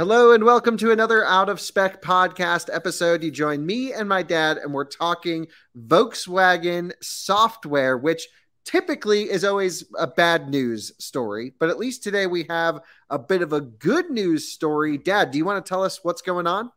Hello 0.00 0.32
and 0.32 0.44
welcome 0.44 0.78
to 0.78 0.92
another 0.92 1.26
Out 1.26 1.50
of 1.50 1.60
Spec 1.60 2.00
podcast 2.00 2.74
episode. 2.74 3.22
You 3.22 3.30
join 3.30 3.66
me 3.66 3.92
and 3.92 4.08
my 4.08 4.22
dad, 4.22 4.56
and 4.56 4.72
we're 4.72 4.86
talking 4.86 5.46
Volkswagen 5.76 6.92
software, 7.02 7.98
which 7.98 8.26
typically 8.64 9.30
is 9.30 9.44
always 9.44 9.84
a 9.98 10.06
bad 10.06 10.48
news 10.48 10.90
story. 10.96 11.52
But 11.58 11.68
at 11.68 11.78
least 11.78 12.02
today 12.02 12.26
we 12.26 12.46
have 12.48 12.80
a 13.10 13.18
bit 13.18 13.42
of 13.42 13.52
a 13.52 13.60
good 13.60 14.08
news 14.08 14.48
story. 14.48 14.96
Dad, 14.96 15.32
do 15.32 15.36
you 15.36 15.44
want 15.44 15.62
to 15.62 15.68
tell 15.68 15.84
us 15.84 16.02
what's 16.02 16.22
going 16.22 16.46
on? 16.46 16.72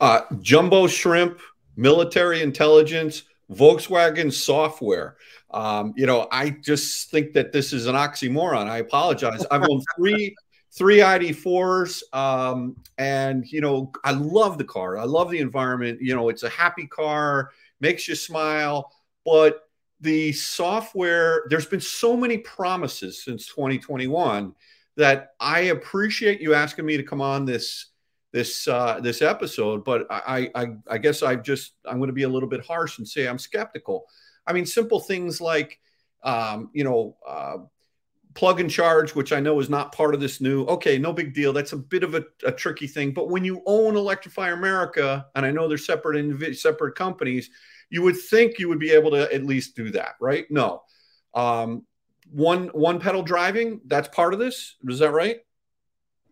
Uh, 0.00 0.22
jumbo 0.40 0.86
shrimp, 0.86 1.40
military 1.76 2.40
intelligence, 2.40 3.24
Volkswagen 3.52 4.32
software. 4.32 5.18
Um, 5.50 5.92
you 5.94 6.06
know, 6.06 6.26
I 6.32 6.48
just 6.48 7.10
think 7.10 7.34
that 7.34 7.52
this 7.52 7.74
is 7.74 7.84
an 7.84 7.96
oxymoron. 7.96 8.66
I 8.66 8.78
apologize. 8.78 9.44
I've 9.50 9.68
owned 9.68 9.84
three 9.98 10.34
three 10.72 10.98
ID4s. 10.98 12.02
Um, 12.12 12.76
and, 12.98 13.44
you 13.50 13.60
know, 13.60 13.92
I 14.04 14.12
love 14.12 14.58
the 14.58 14.64
car. 14.64 14.98
I 14.98 15.04
love 15.04 15.30
the 15.30 15.38
environment. 15.38 16.00
You 16.00 16.14
know, 16.14 16.28
it's 16.28 16.42
a 16.42 16.48
happy 16.48 16.86
car, 16.86 17.50
makes 17.80 18.08
you 18.08 18.14
smile. 18.14 18.92
But 19.24 19.62
the 20.00 20.32
software, 20.32 21.44
there's 21.48 21.66
been 21.66 21.80
so 21.80 22.16
many 22.16 22.38
promises 22.38 23.24
since 23.24 23.46
2021 23.46 24.54
that 24.96 25.30
I 25.40 25.60
appreciate 25.60 26.40
you 26.40 26.54
asking 26.54 26.86
me 26.86 26.96
to 26.96 27.02
come 27.02 27.20
on 27.20 27.44
this 27.44 27.86
this 28.32 28.68
uh, 28.68 29.00
this 29.00 29.22
episode, 29.22 29.84
but 29.84 30.06
I, 30.10 30.50
I 30.54 30.66
I 30.90 30.98
guess 30.98 31.22
I've 31.22 31.42
just 31.42 31.72
I'm 31.86 31.96
going 31.98 32.08
to 32.08 32.14
be 32.14 32.24
a 32.24 32.28
little 32.28 32.48
bit 32.48 32.64
harsh 32.66 32.98
and 32.98 33.08
say 33.08 33.26
I'm 33.26 33.38
skeptical. 33.38 34.04
I 34.46 34.52
mean, 34.52 34.66
simple 34.66 35.00
things 35.00 35.40
like 35.40 35.78
um, 36.22 36.68
you 36.74 36.84
know 36.84 37.16
uh, 37.26 37.58
plug 38.36 38.60
and 38.60 38.70
charge, 38.70 39.14
which 39.14 39.32
I 39.32 39.40
know 39.40 39.58
is 39.58 39.68
not 39.68 39.92
part 39.92 40.14
of 40.14 40.20
this 40.20 40.40
new. 40.40 40.64
Okay, 40.66 40.98
no 40.98 41.12
big 41.12 41.34
deal. 41.34 41.52
That's 41.52 41.72
a 41.72 41.76
bit 41.76 42.04
of 42.04 42.14
a, 42.14 42.24
a 42.44 42.52
tricky 42.52 42.86
thing. 42.86 43.12
But 43.12 43.30
when 43.30 43.44
you 43.44 43.62
own 43.66 43.96
Electrify 43.96 44.50
America, 44.50 45.26
and 45.34 45.44
I 45.44 45.50
know 45.50 45.66
they're 45.66 45.78
separate 45.78 46.16
in 46.18 46.54
separate 46.54 46.94
companies, 46.94 47.50
you 47.90 48.02
would 48.02 48.16
think 48.16 48.58
you 48.58 48.68
would 48.68 48.78
be 48.78 48.90
able 48.92 49.10
to 49.12 49.32
at 49.34 49.44
least 49.44 49.74
do 49.74 49.90
that, 49.92 50.14
right? 50.20 50.44
No. 50.50 50.82
Um, 51.34 51.84
one 52.30 52.68
one 52.68 53.00
pedal 53.00 53.22
driving, 53.22 53.80
that's 53.86 54.08
part 54.08 54.32
of 54.34 54.38
this. 54.38 54.76
Is 54.88 54.98
that 55.00 55.10
right? 55.10 55.38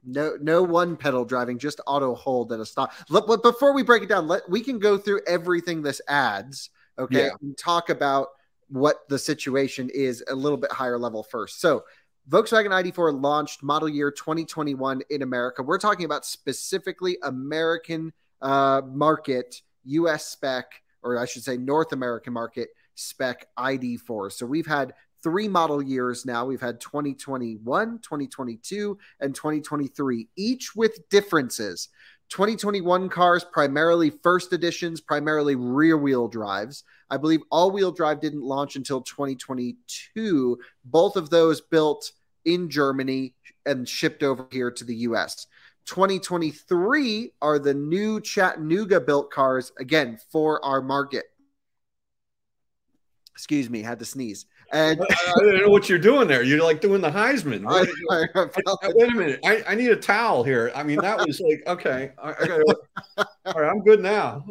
No, 0.05 0.37
no 0.41 0.63
one 0.63 0.97
pedal 0.97 1.25
driving, 1.25 1.59
just 1.59 1.81
auto 1.87 2.15
hold 2.15 2.53
at 2.53 2.61
a 2.61 2.67
stop. 2.67 2.93
Look, 3.09 3.27
but 3.27 3.43
before 3.43 3.73
we 3.73 3.83
break 3.83 4.03
it 4.03 4.09
down, 4.09 4.29
let 4.29 4.49
we 4.51 4.61
can 4.61 4.79
go 4.79 4.99
through 4.99 5.23
everything 5.27 5.83
this 5.83 6.01
adds. 6.09 6.71
Okay, 6.99 7.25
Yeah. 7.27 7.31
and 7.41 7.57
talk 7.57 7.89
about 7.89 8.29
what 8.69 9.09
the 9.09 9.19
situation 9.19 9.91
is 9.93 10.23
a 10.29 10.35
little 10.35 10.59
bit 10.59 10.73
higher 10.73 10.99
level 10.99 11.23
first. 11.23 11.61
So, 11.61 11.85
Volkswagen 12.29 12.71
ID4 12.71 13.21
launched 13.21 13.63
model 13.63 13.89
year 13.89 14.11
2021 14.11 15.03
in 15.11 15.21
America. 15.21 15.63
We're 15.63 15.79
talking 15.79 16.07
about 16.07 16.25
specifically 16.25 17.19
American 17.23 18.15
uh, 18.41 18.81
market, 18.87 19.61
US 19.85 20.29
spec, 20.29 20.83
or 21.03 21.19
I 21.19 21.27
should 21.27 21.43
say 21.43 21.59
North 21.59 21.93
American 21.93 22.33
market 22.33 22.71
spec 22.95 23.47
ID4. 23.59 24.33
So 24.33 24.47
we've 24.47 24.67
had 24.67 24.95
three 25.23 25.49
model 25.49 25.83
years 25.83 26.25
now. 26.27 26.45
We've 26.45 26.61
had 26.61 26.81
2021, 26.81 27.99
2022, 27.99 28.99
and 29.21 29.35
2023, 29.35 30.29
each 30.37 30.75
with 30.75 31.09
differences. 31.09 31.89
2021 32.31 33.09
cars, 33.09 33.45
primarily 33.45 34.11
first 34.11 34.53
editions, 34.53 35.01
primarily 35.01 35.55
rear 35.55 35.97
wheel 35.97 36.29
drives. 36.29 36.85
I 37.11 37.17
believe 37.17 37.43
all 37.51 37.71
wheel 37.71 37.93
drive 37.93 38.21
didn't 38.21 38.43
launch 38.43 38.77
until 38.77 39.03
2022. 39.03 40.59
Both 40.85 41.17
of 41.17 41.31
those 41.31 41.61
built 41.61 42.11
in 42.45 42.69
Germany 42.69 43.35
and 43.67 43.89
shipped 43.89 44.23
over 44.23 44.47
here 44.51 44.71
to 44.71 44.85
the 44.85 44.97
US. 44.97 45.47
2023 45.87 47.33
are 47.43 47.59
the 47.59 47.75
new 47.75 48.21
Chattanooga 48.21 49.01
built 49.01 49.31
cars, 49.31 49.73
again, 49.79 50.19
for 50.31 50.65
our 50.65 50.81
market. 50.81 51.25
Excuse 53.35 53.69
me, 53.69 53.83
had 53.83 53.99
to 53.99 54.05
sneeze. 54.05 54.47
And 54.75 55.01
I, 55.01 55.33
I 55.37 55.41
don't 55.41 55.63
know 55.63 55.69
what 55.69 55.89
you're 55.89 56.01
doing 56.01 56.27
there. 56.27 56.43
You're 56.43 56.65
like 56.65 56.81
doing 56.81 57.01
the 57.01 57.11
Heisman. 57.11 57.65
I, 57.65 57.87
I 58.83 58.93
wait 58.93 59.13
a 59.13 59.15
minute. 59.15 59.41
I, 59.45 59.63
I 59.69 59.75
need 59.77 59.91
a 59.91 59.97
towel 59.97 60.43
here. 60.43 60.73
I 60.75 60.83
mean, 60.83 60.99
that 61.01 61.25
was 61.25 61.41
like 61.41 61.63
okay. 61.69 62.11
I, 62.19 62.31
I 62.31 62.47
gotta, 62.47 62.77
all 63.47 63.53
right, 63.55 63.71
I'm 63.71 63.83
good 63.83 64.01
now. 64.01 64.45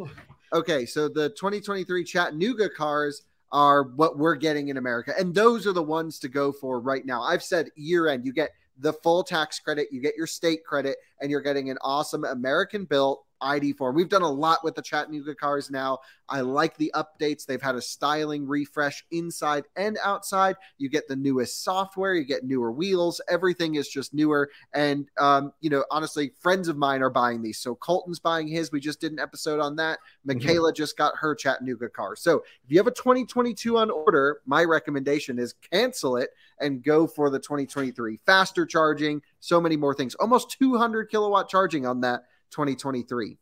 Okay, 0.54 0.86
so 0.86 1.08
the 1.08 1.28
2023 1.30 2.04
Chattanooga 2.04 2.70
cars 2.70 3.22
are 3.52 3.82
what 3.82 4.16
we're 4.16 4.34
getting 4.34 4.68
in 4.68 4.78
America, 4.78 5.12
and 5.18 5.34
those 5.34 5.66
are 5.66 5.72
the 5.72 5.82
ones 5.82 6.18
to 6.20 6.28
go 6.28 6.52
for 6.52 6.80
right 6.80 7.04
now. 7.04 7.22
I've 7.22 7.42
said 7.42 7.68
year 7.76 8.08
end, 8.08 8.24
you 8.24 8.32
get 8.32 8.52
the 8.78 8.94
full 8.94 9.24
tax 9.24 9.60
credit, 9.60 9.88
you 9.92 10.00
get 10.00 10.16
your 10.16 10.26
state 10.26 10.64
credit, 10.64 10.96
and 11.20 11.30
you're 11.30 11.42
getting 11.42 11.68
an 11.68 11.76
awesome 11.82 12.24
American 12.24 12.86
built 12.86 13.26
ID4. 13.44 13.94
We've 13.94 14.08
done 14.08 14.22
a 14.22 14.30
lot 14.30 14.64
with 14.64 14.74
the 14.74 14.82
Chattanooga 14.82 15.34
cars 15.34 15.70
now. 15.70 15.98
I 16.28 16.40
like 16.40 16.76
the 16.76 16.90
updates. 16.94 17.44
They've 17.44 17.60
had 17.60 17.74
a 17.74 17.82
styling 17.82 18.46
refresh 18.46 19.04
inside 19.10 19.64
and 19.76 19.98
outside. 20.02 20.56
You 20.78 20.88
get 20.88 21.06
the 21.06 21.16
newest 21.16 21.62
software, 21.62 22.14
you 22.14 22.24
get 22.24 22.44
newer 22.44 22.72
wheels. 22.72 23.20
Everything 23.28 23.74
is 23.74 23.88
just 23.88 24.14
newer. 24.14 24.50
And, 24.72 25.08
um, 25.18 25.52
you 25.60 25.70
know, 25.70 25.84
honestly, 25.90 26.32
friends 26.40 26.68
of 26.68 26.76
mine 26.76 27.02
are 27.02 27.10
buying 27.10 27.42
these. 27.42 27.58
So 27.58 27.74
Colton's 27.74 28.18
buying 28.18 28.48
his. 28.48 28.72
We 28.72 28.80
just 28.80 29.00
did 29.00 29.12
an 29.12 29.18
episode 29.18 29.60
on 29.60 29.76
that. 29.76 29.98
Michaela 30.24 30.72
just 30.72 30.96
got 30.96 31.14
her 31.16 31.34
Chattanooga 31.34 31.88
car. 31.88 32.16
So 32.16 32.42
if 32.64 32.70
you 32.70 32.78
have 32.78 32.86
a 32.86 32.92
2022 32.92 33.76
on 33.76 33.90
order, 33.90 34.40
my 34.46 34.64
recommendation 34.64 35.38
is 35.38 35.54
cancel 35.70 36.16
it 36.16 36.30
and 36.60 36.82
go 36.82 37.06
for 37.06 37.30
the 37.30 37.38
2023. 37.38 38.18
Faster 38.24 38.64
charging, 38.64 39.20
so 39.40 39.60
many 39.60 39.76
more 39.76 39.94
things. 39.94 40.14
Almost 40.16 40.56
200 40.58 41.10
kilowatt 41.10 41.48
charging 41.48 41.86
on 41.86 42.00
that 42.00 42.24
2023. 42.54 43.36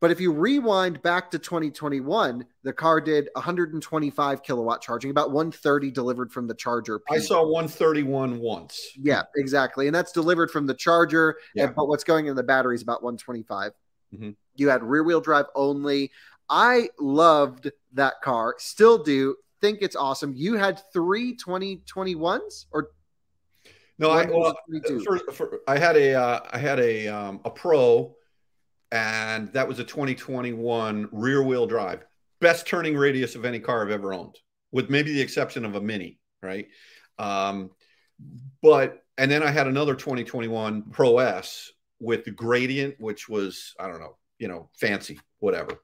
But 0.00 0.10
if 0.10 0.20
you 0.20 0.32
rewind 0.32 1.00
back 1.02 1.30
to 1.30 1.38
2021, 1.38 2.44
the 2.62 2.72
car 2.72 3.00
did 3.00 3.30
125 3.34 4.42
kilowatt 4.42 4.82
charging, 4.82 5.10
about 5.10 5.30
130 5.30 5.90
delivered 5.90 6.30
from 6.30 6.46
the 6.46 6.54
charger. 6.54 7.00
I 7.10 7.18
saw 7.18 7.42
131 7.42 8.38
once. 8.38 8.90
Yeah, 9.00 9.22
exactly. 9.36 9.86
And 9.86 9.94
that's 9.94 10.12
delivered 10.12 10.50
from 10.50 10.66
the 10.66 10.74
charger. 10.74 11.36
Yeah. 11.54 11.64
And, 11.64 11.74
but 11.74 11.88
what's 11.88 12.04
going 12.04 12.26
in 12.26 12.36
the 12.36 12.42
battery 12.42 12.74
is 12.74 12.82
about 12.82 13.02
125. 13.02 13.72
Mhm. 14.14 14.36
You 14.56 14.68
had 14.68 14.82
rear 14.82 15.02
wheel 15.02 15.20
drive 15.20 15.46
only. 15.54 16.12
I 16.48 16.90
loved 16.98 17.70
that 17.94 18.20
car, 18.22 18.56
still 18.58 19.02
do. 19.02 19.36
Think 19.60 19.78
it's 19.80 19.96
awesome. 19.96 20.34
You 20.36 20.54
had 20.54 20.82
three 20.92 21.34
2021s 21.36 22.66
or 22.70 22.90
no, 23.98 24.10
I 24.10 24.26
well, 24.26 24.56
for, 25.04 25.18
for, 25.32 25.60
I 25.68 25.78
had 25.78 25.96
a 25.96 26.14
uh, 26.14 26.40
I 26.52 26.58
had 26.58 26.80
a 26.80 27.06
um, 27.06 27.40
a 27.44 27.50
pro, 27.50 28.16
and 28.94 29.52
that 29.54 29.66
was 29.66 29.80
a 29.80 29.84
2021 29.84 31.08
rear 31.10 31.42
wheel 31.42 31.66
drive, 31.66 32.06
best 32.40 32.64
turning 32.64 32.96
radius 32.96 33.34
of 33.34 33.44
any 33.44 33.58
car 33.58 33.82
I've 33.82 33.90
ever 33.90 34.14
owned, 34.14 34.38
with 34.70 34.88
maybe 34.88 35.12
the 35.12 35.20
exception 35.20 35.64
of 35.64 35.74
a 35.74 35.80
Mini, 35.80 36.20
right? 36.42 36.68
Um, 37.18 37.70
but 38.62 39.02
and 39.18 39.28
then 39.28 39.42
I 39.42 39.50
had 39.50 39.66
another 39.66 39.96
2021 39.96 40.90
Pro 40.92 41.18
S 41.18 41.72
with 41.98 42.24
the 42.24 42.30
gradient, 42.30 42.94
which 43.00 43.28
was 43.28 43.74
I 43.80 43.88
don't 43.88 43.98
know, 43.98 44.16
you 44.38 44.46
know, 44.46 44.70
fancy, 44.78 45.18
whatever. 45.40 45.80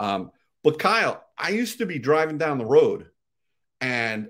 Um, 0.00 0.32
but 0.64 0.80
Kyle, 0.80 1.24
I 1.38 1.50
used 1.50 1.78
to 1.78 1.86
be 1.86 2.00
driving 2.00 2.36
down 2.36 2.58
the 2.58 2.66
road, 2.66 3.06
and 3.80 4.28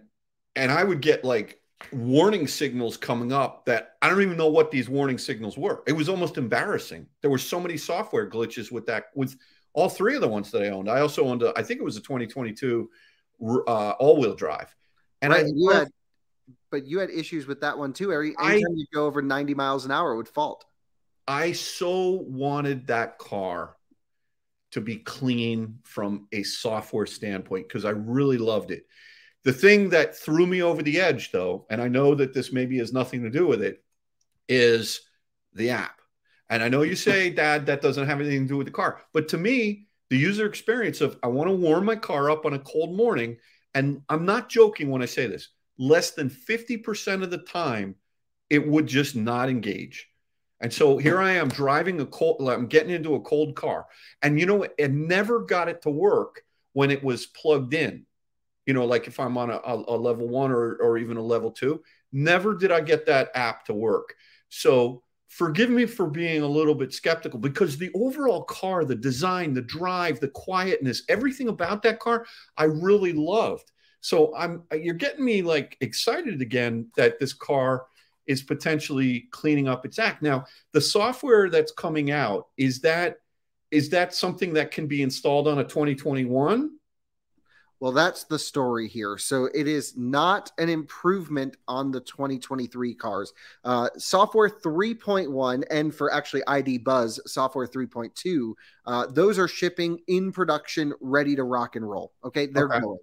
and 0.55 0.71
I 0.71 0.85
would 0.85 1.01
get 1.01 1.25
like 1.25 1.60
warning 1.93 2.47
signals 2.47 2.97
coming 2.97 3.33
up 3.33 3.65
that 3.67 3.95
I 4.03 4.09
don't 4.09 4.23
even 4.23 4.37
know 4.37 4.49
what 4.49 4.71
these 4.71 4.89
warning 4.89 5.19
signals 5.19 5.57
were. 5.57 5.83
It 5.87 5.93
was 5.93 6.09
almost 6.09 6.39
embarrassing. 6.39 7.07
There 7.21 7.31
were 7.31 7.39
so 7.39 7.61
many 7.61 7.77
software 7.77 8.29
glitches 8.29 8.71
with 8.71 8.87
that 8.87 9.07
with 9.15 9.37
all 9.73 9.89
three 9.89 10.15
of 10.15 10.21
the 10.21 10.29
ones 10.29 10.51
that 10.51 10.63
I 10.63 10.69
owned. 10.69 10.91
I 10.91 11.01
also 11.01 11.25
owned 11.25 11.43
a, 11.43 11.53
I 11.57 11.63
think 11.63 11.81
it 11.81 11.85
was 11.85 11.97
a 11.97 12.01
2022 12.01 12.91
uh, 13.43 13.91
all-wheel 13.91 14.35
drive. 14.35 14.75
And 15.23 15.33
right, 15.33 15.45
I 15.45 15.49
you 15.55 15.71
had, 15.71 15.89
but 16.71 16.87
you 16.87 16.99
had 16.99 17.11
issues 17.11 17.47
with 17.47 17.61
that 17.61 17.79
one 17.79 17.93
too. 17.93 18.13
Every 18.13 18.35
anytime 18.41 18.75
you 18.75 18.87
go 18.93 19.07
over 19.07 19.23
90 19.23 19.55
miles 19.55 19.85
an 19.85 19.91
hour 19.91 20.13
it 20.13 20.17
would 20.17 20.29
fault. 20.29 20.65
I 21.29 21.53
so 21.53 22.25
wanted 22.27 22.89
that 22.89 23.19
car 23.19 23.77
to 24.73 24.81
be 24.81 24.97
clean 24.97 25.79
from 25.85 26.29
a 26.33 26.43
software 26.43 27.07
standpoint 27.07 27.69
because 27.69 27.85
I 27.85 27.91
really 27.91 28.39
loved 28.39 28.71
it. 28.71 28.87
The 29.45 29.53
thing 29.53 29.91
that 29.91 30.17
threw 30.17 30.47
me 30.47 30.63
over 30.63 30.83
the 30.83 31.01
edge, 31.01 31.33
though, 31.33 31.67
and 31.71 31.81
I 31.81 31.89
know 31.89 32.15
that 32.15 32.35
this 32.35 32.53
maybe 32.53 32.79
has 32.79 32.93
nothing 32.93 33.23
to 33.23 33.31
do 33.31 33.47
with 33.47 33.63
it, 33.63 33.83
is 34.49 35.01
the 35.55 35.71
app. 35.71 36.01
And 36.51 36.63
I 36.63 36.69
know 36.69 36.83
you 36.83 36.97
say, 36.97 37.31
Dad, 37.31 37.67
that 37.67 37.83
doesn't 37.83 38.07
have 38.07 38.21
anything 38.21 38.43
to 38.43 38.49
do 38.49 38.57
with 38.57 38.67
the 38.67 38.73
car. 38.73 39.01
But 39.13 39.29
to 39.29 39.39
me, 39.39 39.87
the 40.11 40.19
user 40.19 40.47
experience 40.47 41.01
of 41.01 41.19
I 41.23 41.29
want 41.29 41.49
to 41.49 41.55
warm 41.55 41.85
my 41.85 41.97
car 41.97 42.31
up 42.31 42.45
on 42.45 42.55
a 42.55 42.59
cold 42.59 42.97
morning, 42.97 43.39
and 43.75 44.03
I'm 44.09 44.27
not 44.27 44.49
joking 44.51 44.91
when 44.91 45.03
I 45.03 45.07
say 45.07 45.27
this, 45.27 45.49
less 45.79 46.11
than 46.11 46.29
50% 46.29 47.23
of 47.23 47.31
the 47.31 47.39
time, 47.39 47.95
it 48.51 48.67
would 48.67 48.87
just 48.87 49.17
not 49.17 49.49
engage. 49.49 50.09
And 50.61 50.73
so 50.73 50.99
here 50.99 51.17
hmm. 51.17 51.25
I 51.25 51.33
am 51.33 51.49
driving 51.49 52.01
a 52.01 52.07
cold, 52.07 52.47
I'm 52.49 52.67
getting 52.67 52.91
into 52.91 53.15
a 53.15 53.21
cold 53.21 53.57
car. 53.57 53.87
And 54.23 54.39
you 54.39 54.47
know, 54.47 54.67
it 54.77 54.91
never 54.91 55.41
got 55.41 55.69
it 55.69 55.83
to 55.83 55.91
work 55.91 56.43
when 56.73 56.91
it 56.91 57.03
was 57.03 57.27
plugged 57.27 57.75
in. 57.75 58.05
You 58.71 58.75
know, 58.75 58.85
like 58.85 59.09
if 59.09 59.19
I'm 59.19 59.37
on 59.37 59.51
a, 59.51 59.61
a, 59.65 59.99
level 59.99 60.29
one 60.29 60.53
or, 60.53 60.77
or 60.77 60.97
even 60.97 61.17
a 61.17 61.21
level 61.21 61.51
two, 61.51 61.83
never 62.13 62.55
did 62.55 62.71
I 62.71 62.81
get 62.81 63.05
that 63.07 63.33
app 63.35 63.65
to 63.65 63.75
work. 63.75 64.15
So 64.49 65.03
forgive 65.27 65.71
me 65.71 65.87
for 65.87 66.07
being 66.07 66.43
a 66.43 66.47
little 66.47 66.77
bit 66.77 66.95
skeptical 66.95 67.41
because 67.41 67.77
the 67.77 67.91
overall 67.97 68.45
car, 68.45 68.85
the 68.85 68.95
design, 68.95 69.55
the 69.55 69.63
drive, 69.63 70.21
the 70.21 70.29
quietness, 70.29 71.03
everything 71.09 71.49
about 71.49 71.83
that 71.83 71.99
car, 71.99 72.25
I 72.57 72.67
really 72.67 73.13
loved. 73.13 73.73
So 74.03 74.37
I'm 74.37 74.63
you're 74.73 74.95
getting 74.95 75.25
me 75.25 75.43
like 75.43 75.77
excited 75.81 76.41
again 76.41 76.93
that 76.97 77.19
this 77.19 77.33
car 77.33 77.87
is 78.29 78.41
potentially 78.41 79.27
cleaning 79.33 79.67
up 79.67 79.85
its 79.85 79.99
act. 79.99 80.23
Now, 80.23 80.45
the 80.75 80.81
software 80.81 81.51
that's 81.51 81.73
coming 81.73 82.13
out 82.13 82.47
is 82.57 82.83
that 82.83 83.17
is 83.73 83.91
that 83.91 84.15
something 84.15 84.53
that 84.53 84.71
can 84.71 84.87
be 84.87 85.03
installed 85.03 85.49
on 85.49 85.59
a 85.59 85.65
2021? 85.65 86.71
Well, 87.81 87.93
that's 87.93 88.25
the 88.25 88.39
story 88.39 88.89
here. 88.89 89.17
So 89.17 89.47
it 89.55 89.67
is 89.67 89.97
not 89.97 90.53
an 90.59 90.69
improvement 90.69 91.57
on 91.67 91.91
the 91.91 92.01
2023 92.01 92.95
cars. 92.95 93.33
Uh, 93.65 93.89
software 93.97 94.51
3.1 94.51 95.65
and 95.71 95.95
for 95.95 96.13
actually 96.13 96.43
ID 96.47 96.79
Buzz 96.79 97.19
software 97.27 97.67
3.2, 97.67 98.53
uh, 98.87 99.07
those 99.07 99.39
are 99.39 99.49
shipping 99.49 99.99
in 100.09 100.31
production, 100.31 100.93
ready 101.01 101.35
to 101.35 101.45
rock 101.45 101.75
and 101.75 101.89
roll. 101.89 102.13
Okay, 102.23 102.47
they're 102.47 102.67
okay. 102.67 102.81
going. 102.81 102.99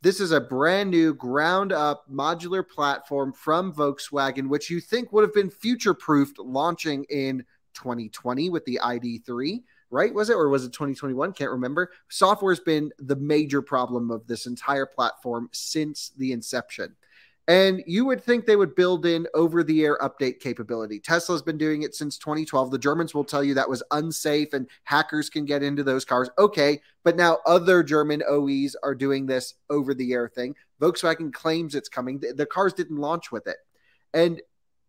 This 0.00 0.20
is 0.20 0.32
a 0.32 0.40
brand 0.40 0.90
new 0.90 1.12
ground 1.14 1.72
up 1.72 2.04
modular 2.10 2.66
platform 2.66 3.34
from 3.34 3.72
Volkswagen, 3.72 4.48
which 4.48 4.70
you 4.70 4.80
think 4.80 5.12
would 5.12 5.22
have 5.22 5.34
been 5.34 5.50
future 5.50 5.94
proofed 5.94 6.38
launching 6.38 7.04
in 7.10 7.44
2020 7.74 8.48
with 8.48 8.64
the 8.64 8.80
ID3, 8.82 9.62
right? 9.90 10.12
Was 10.12 10.30
it, 10.30 10.34
or 10.34 10.48
was 10.48 10.64
it 10.64 10.72
2021? 10.72 11.32
Can't 11.32 11.50
remember. 11.50 11.90
Software's 12.08 12.60
been 12.60 12.92
the 12.98 13.16
major 13.16 13.62
problem 13.62 14.10
of 14.10 14.26
this 14.26 14.46
entire 14.46 14.86
platform 14.86 15.48
since 15.52 16.12
the 16.16 16.32
inception. 16.32 16.96
And 17.48 17.84
you 17.86 18.04
would 18.06 18.24
think 18.24 18.44
they 18.44 18.56
would 18.56 18.74
build 18.74 19.06
in 19.06 19.28
over 19.32 19.62
the 19.62 19.84
air 19.84 19.98
update 19.98 20.40
capability. 20.40 20.98
Tesla's 20.98 21.42
been 21.42 21.58
doing 21.58 21.82
it 21.82 21.94
since 21.94 22.18
2012. 22.18 22.72
The 22.72 22.78
Germans 22.78 23.14
will 23.14 23.24
tell 23.24 23.44
you 23.44 23.54
that 23.54 23.68
was 23.70 23.84
unsafe 23.92 24.52
and 24.52 24.68
hackers 24.82 25.30
can 25.30 25.44
get 25.44 25.62
into 25.62 25.84
those 25.84 26.04
cars. 26.04 26.28
Okay, 26.38 26.80
but 27.04 27.16
now 27.16 27.38
other 27.46 27.84
German 27.84 28.24
OEs 28.28 28.74
are 28.82 28.96
doing 28.96 29.26
this 29.26 29.54
over 29.70 29.94
the 29.94 30.12
air 30.12 30.28
thing. 30.28 30.56
Volkswagen 30.80 31.32
claims 31.32 31.76
it's 31.76 31.88
coming. 31.88 32.18
The, 32.18 32.32
the 32.32 32.46
cars 32.46 32.72
didn't 32.72 32.96
launch 32.96 33.30
with 33.30 33.46
it. 33.46 33.58
And 34.12 34.42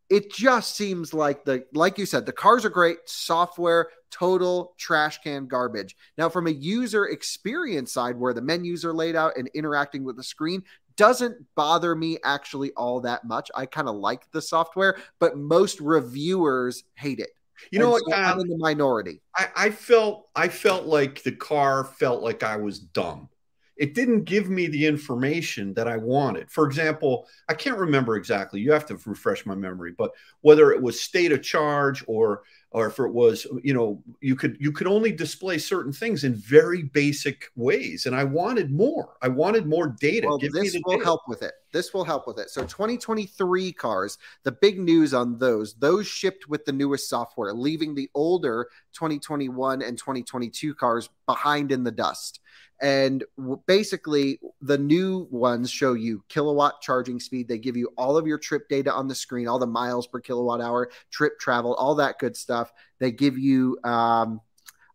it 0.09 0.31
just 0.31 0.75
seems 0.75 1.13
like 1.13 1.43
the 1.43 1.65
like 1.73 1.97
you 1.97 2.05
said 2.05 2.25
the 2.25 2.31
cars 2.31 2.63
are 2.63 2.69
great 2.69 2.97
software 3.05 3.89
total 4.09 4.73
trash 4.77 5.19
can 5.19 5.47
garbage 5.47 5.97
now 6.17 6.29
from 6.29 6.47
a 6.47 6.51
user 6.51 7.07
experience 7.07 7.91
side 7.91 8.17
where 8.17 8.33
the 8.33 8.41
menus 8.41 8.85
are 8.85 8.93
laid 8.93 9.15
out 9.15 9.33
and 9.37 9.49
interacting 9.53 10.05
with 10.05 10.15
the 10.15 10.23
screen 10.23 10.63
doesn't 10.97 11.37
bother 11.55 11.95
me 11.95 12.17
actually 12.25 12.73
all 12.73 12.99
that 13.01 13.23
much. 13.23 13.49
I 13.55 13.65
kind 13.65 13.87
of 13.87 13.95
like 13.95 14.29
the 14.31 14.41
software, 14.41 14.97
but 15.19 15.37
most 15.37 15.79
reviewers 15.79 16.83
hate 16.95 17.19
it. 17.19 17.29
You 17.71 17.79
know 17.79 17.89
what? 17.89 18.03
So 18.07 18.13
I'm 18.13 18.39
in 18.39 18.47
the 18.47 18.57
minority. 18.57 19.21
I, 19.35 19.47
I 19.55 19.69
felt 19.71 20.27
I 20.35 20.47
felt 20.47 20.85
like 20.85 21.23
the 21.23 21.31
car 21.31 21.85
felt 21.85 22.21
like 22.21 22.43
I 22.43 22.57
was 22.57 22.79
dumb. 22.79 23.29
It 23.77 23.93
didn't 23.93 24.23
give 24.23 24.49
me 24.49 24.67
the 24.67 24.85
information 24.85 25.73
that 25.75 25.87
I 25.87 25.97
wanted. 25.97 26.49
For 26.51 26.65
example, 26.65 27.27
I 27.47 27.53
can't 27.53 27.77
remember 27.77 28.15
exactly. 28.15 28.59
You 28.59 28.71
have 28.71 28.85
to 28.87 28.99
refresh 29.05 29.45
my 29.45 29.55
memory, 29.55 29.93
but 29.97 30.11
whether 30.41 30.71
it 30.71 30.81
was 30.81 30.99
state 30.99 31.31
of 31.31 31.41
charge 31.41 32.03
or 32.07 32.43
or 32.71 32.87
if 32.87 32.99
it 32.99 33.11
was 33.11 33.47
you 33.63 33.73
know 33.73 34.01
you 34.19 34.35
could 34.35 34.57
you 34.59 34.71
could 34.71 34.87
only 34.87 35.11
display 35.11 35.57
certain 35.57 35.93
things 35.93 36.23
in 36.23 36.35
very 36.35 36.83
basic 36.83 37.49
ways 37.55 38.05
and 38.05 38.15
i 38.15 38.23
wanted 38.23 38.71
more 38.71 39.15
i 39.21 39.27
wanted 39.27 39.65
more 39.65 39.95
data 39.99 40.27
well, 40.27 40.37
this 40.37 40.77
will 40.85 40.93
data. 40.93 41.03
help 41.03 41.21
with 41.27 41.41
it 41.41 41.53
this 41.71 41.93
will 41.93 42.03
help 42.03 42.27
with 42.27 42.37
it 42.37 42.49
so 42.49 42.61
2023 42.63 43.71
cars 43.71 44.17
the 44.43 44.51
big 44.51 44.79
news 44.79 45.13
on 45.13 45.37
those 45.37 45.75
those 45.75 46.05
shipped 46.05 46.49
with 46.49 46.65
the 46.65 46.73
newest 46.73 47.09
software 47.09 47.53
leaving 47.53 47.95
the 47.95 48.09
older 48.13 48.67
2021 48.93 49.81
and 49.81 49.97
2022 49.97 50.75
cars 50.75 51.09
behind 51.25 51.71
in 51.71 51.83
the 51.83 51.91
dust 51.91 52.41
and 52.81 53.23
basically, 53.65 54.39
the 54.61 54.77
new 54.77 55.27
ones 55.31 55.71
show 55.71 55.93
you 55.93 56.23
kilowatt 56.29 56.81
charging 56.81 57.19
speed. 57.19 57.47
They 57.47 57.57
give 57.57 57.75
you 57.75 57.89
all 57.97 58.17
of 58.17 58.27
your 58.27 58.37
trip 58.37 58.69
data 58.69 58.93
on 58.93 59.07
the 59.07 59.15
screen, 59.15 59.47
all 59.47 59.59
the 59.59 59.65
miles 59.65 60.05
per 60.05 60.19
kilowatt 60.19 60.61
hour, 60.61 60.89
trip 61.09 61.39
travel, 61.39 61.73
all 61.75 61.95
that 61.95 62.19
good 62.19 62.37
stuff. 62.37 62.71
They 62.99 63.11
give 63.11 63.37
you 63.37 63.79
um, 63.83 64.41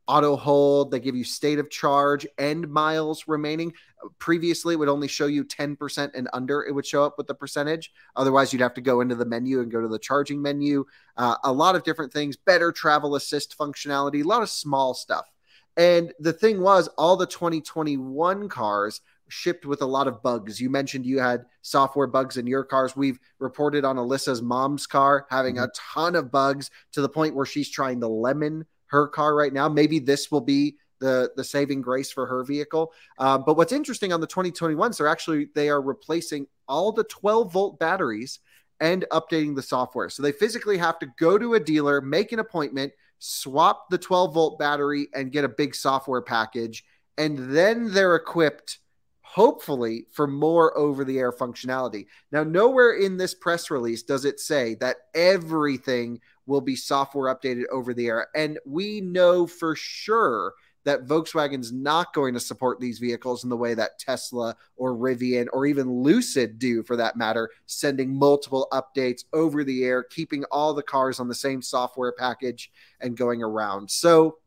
auto 0.06 0.36
hold. 0.36 0.90
They 0.90 1.00
give 1.00 1.16
you 1.16 1.24
state 1.24 1.58
of 1.58 1.70
charge 1.70 2.26
and 2.38 2.68
miles 2.68 3.26
remaining. 3.26 3.72
Previously, 4.18 4.74
it 4.74 4.76
would 4.76 4.88
only 4.88 5.08
show 5.08 5.26
you 5.26 5.44
10% 5.44 6.10
and 6.14 6.28
under, 6.32 6.62
it 6.64 6.72
would 6.72 6.86
show 6.86 7.04
up 7.04 7.18
with 7.18 7.26
the 7.26 7.34
percentage. 7.34 7.92
Otherwise, 8.16 8.52
you'd 8.52 8.62
have 8.62 8.74
to 8.74 8.80
go 8.80 9.00
into 9.00 9.14
the 9.14 9.24
menu 9.24 9.60
and 9.60 9.70
go 9.70 9.80
to 9.80 9.88
the 9.88 9.98
charging 9.98 10.42
menu. 10.42 10.84
Uh, 11.16 11.36
a 11.44 11.52
lot 11.52 11.76
of 11.76 11.84
different 11.84 12.12
things, 12.12 12.36
better 12.36 12.72
travel 12.72 13.14
assist 13.14 13.56
functionality, 13.56 14.22
a 14.22 14.26
lot 14.26 14.42
of 14.42 14.50
small 14.50 14.94
stuff. 14.94 15.30
And 15.76 16.12
the 16.18 16.32
thing 16.32 16.60
was, 16.60 16.88
all 16.98 17.16
the 17.16 17.26
2021 17.26 18.48
cars 18.48 19.00
shipped 19.28 19.64
with 19.64 19.82
a 19.82 19.86
lot 19.86 20.06
of 20.06 20.22
bugs. 20.22 20.60
You 20.60 20.68
mentioned 20.68 21.06
you 21.06 21.18
had 21.18 21.46
software 21.62 22.06
bugs 22.06 22.36
in 22.36 22.46
your 22.46 22.64
cars. 22.64 22.94
We've 22.94 23.18
reported 23.38 23.84
on 23.84 23.96
Alyssa's 23.96 24.42
mom's 24.42 24.86
car 24.86 25.26
having 25.30 25.56
mm-hmm. 25.56 25.64
a 25.64 25.72
ton 25.94 26.14
of 26.14 26.30
bugs 26.30 26.70
to 26.92 27.00
the 27.00 27.08
point 27.08 27.34
where 27.34 27.46
she's 27.46 27.70
trying 27.70 28.00
to 28.00 28.08
lemon 28.08 28.66
her 28.86 29.08
car 29.08 29.34
right 29.34 29.52
now. 29.52 29.68
Maybe 29.68 29.98
this 29.98 30.30
will 30.30 30.42
be 30.42 30.76
the 31.00 31.32
the 31.34 31.42
saving 31.42 31.80
grace 31.80 32.12
for 32.12 32.26
her 32.26 32.44
vehicle. 32.44 32.92
Uh, 33.18 33.38
but 33.38 33.56
what's 33.56 33.72
interesting 33.72 34.12
on 34.12 34.20
the 34.20 34.26
2021s, 34.26 34.98
they're 34.98 35.08
actually 35.08 35.48
they 35.54 35.68
are 35.68 35.80
replacing 35.80 36.46
all 36.68 36.92
the 36.92 37.04
12 37.04 37.52
volt 37.52 37.78
batteries 37.78 38.38
and 38.80 39.04
updating 39.10 39.56
the 39.56 39.62
software. 39.62 40.08
So 40.08 40.22
they 40.22 40.32
physically 40.32 40.76
have 40.78 40.98
to 41.00 41.06
go 41.18 41.38
to 41.38 41.54
a 41.54 41.60
dealer, 41.60 42.00
make 42.00 42.32
an 42.32 42.38
appointment, 42.38 42.92
swap 43.24 43.88
the 43.88 43.98
12 43.98 44.34
volt 44.34 44.58
battery 44.58 45.06
and 45.14 45.30
get 45.30 45.44
a 45.44 45.48
big 45.48 45.76
software 45.76 46.22
package. 46.22 46.84
And 47.16 47.54
then 47.54 47.92
they're 47.92 48.16
equipped, 48.16 48.78
hopefully, 49.20 50.06
for 50.10 50.26
more 50.26 50.76
over 50.76 51.04
the 51.04 51.20
air 51.20 51.30
functionality. 51.30 52.06
Now, 52.32 52.42
nowhere 52.42 52.94
in 52.94 53.16
this 53.16 53.32
press 53.32 53.70
release 53.70 54.02
does 54.02 54.24
it 54.24 54.40
say 54.40 54.74
that 54.76 54.96
everything 55.14 56.20
will 56.46 56.60
be 56.60 56.74
software 56.74 57.32
updated 57.32 57.66
over 57.70 57.94
the 57.94 58.08
air. 58.08 58.26
And 58.34 58.58
we 58.66 59.00
know 59.00 59.46
for 59.46 59.76
sure 59.76 60.54
that 60.84 61.06
Volkswagen's 61.06 61.72
not 61.72 62.12
going 62.12 62.34
to 62.34 62.40
support 62.40 62.80
these 62.80 62.98
vehicles 62.98 63.44
in 63.44 63.50
the 63.50 63.56
way 63.56 63.74
that 63.74 63.98
Tesla 63.98 64.56
or 64.76 64.94
Rivian 64.94 65.46
or 65.52 65.66
even 65.66 66.02
Lucid 66.02 66.58
do, 66.58 66.82
for 66.82 66.96
that 66.96 67.16
matter, 67.16 67.50
sending 67.66 68.16
multiple 68.16 68.68
updates 68.72 69.24
over 69.32 69.64
the 69.64 69.84
air, 69.84 70.02
keeping 70.02 70.44
all 70.50 70.74
the 70.74 70.82
cars 70.82 71.20
on 71.20 71.28
the 71.28 71.34
same 71.34 71.62
software 71.62 72.12
package 72.12 72.70
and 73.00 73.16
going 73.16 73.42
around. 73.42 73.90
So, 73.90 74.38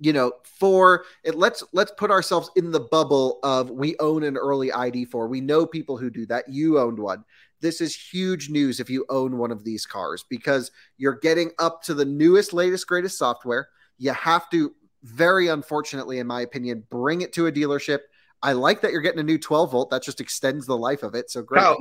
you 0.00 0.12
know, 0.12 0.32
for 0.44 1.04
it, 1.24 1.34
let's 1.34 1.64
let's 1.72 1.92
put 1.96 2.10
ourselves 2.10 2.50
in 2.54 2.70
the 2.70 2.80
bubble 2.80 3.40
of 3.42 3.70
we 3.70 3.96
own 3.98 4.22
an 4.22 4.36
early 4.36 4.70
ID4. 4.70 5.28
We 5.28 5.40
know 5.40 5.66
people 5.66 5.96
who 5.96 6.08
do 6.08 6.24
that. 6.26 6.48
You 6.48 6.78
owned 6.78 6.98
one. 6.98 7.24
This 7.60 7.80
is 7.80 7.96
huge 7.96 8.48
news 8.48 8.78
if 8.78 8.88
you 8.88 9.04
own 9.08 9.36
one 9.36 9.50
of 9.50 9.64
these 9.64 9.84
cars 9.84 10.24
because 10.28 10.70
you're 10.96 11.18
getting 11.18 11.50
up 11.58 11.82
to 11.84 11.94
the 11.94 12.04
newest, 12.04 12.52
latest, 12.52 12.86
greatest 12.86 13.18
software. 13.18 13.68
You 13.98 14.12
have 14.12 14.48
to 14.50 14.72
very 15.02 15.48
unfortunately, 15.48 16.18
in 16.18 16.26
my 16.26 16.42
opinion, 16.42 16.84
bring 16.90 17.20
it 17.20 17.32
to 17.34 17.46
a 17.46 17.52
dealership. 17.52 18.00
I 18.42 18.52
like 18.52 18.80
that 18.82 18.92
you're 18.92 19.00
getting 19.00 19.20
a 19.20 19.24
new 19.24 19.38
12 19.38 19.72
volt. 19.72 19.90
That 19.90 20.02
just 20.02 20.20
extends 20.20 20.66
the 20.66 20.76
life 20.76 21.02
of 21.02 21.14
it. 21.14 21.30
So 21.30 21.42
great. 21.42 21.62
Now, 21.62 21.76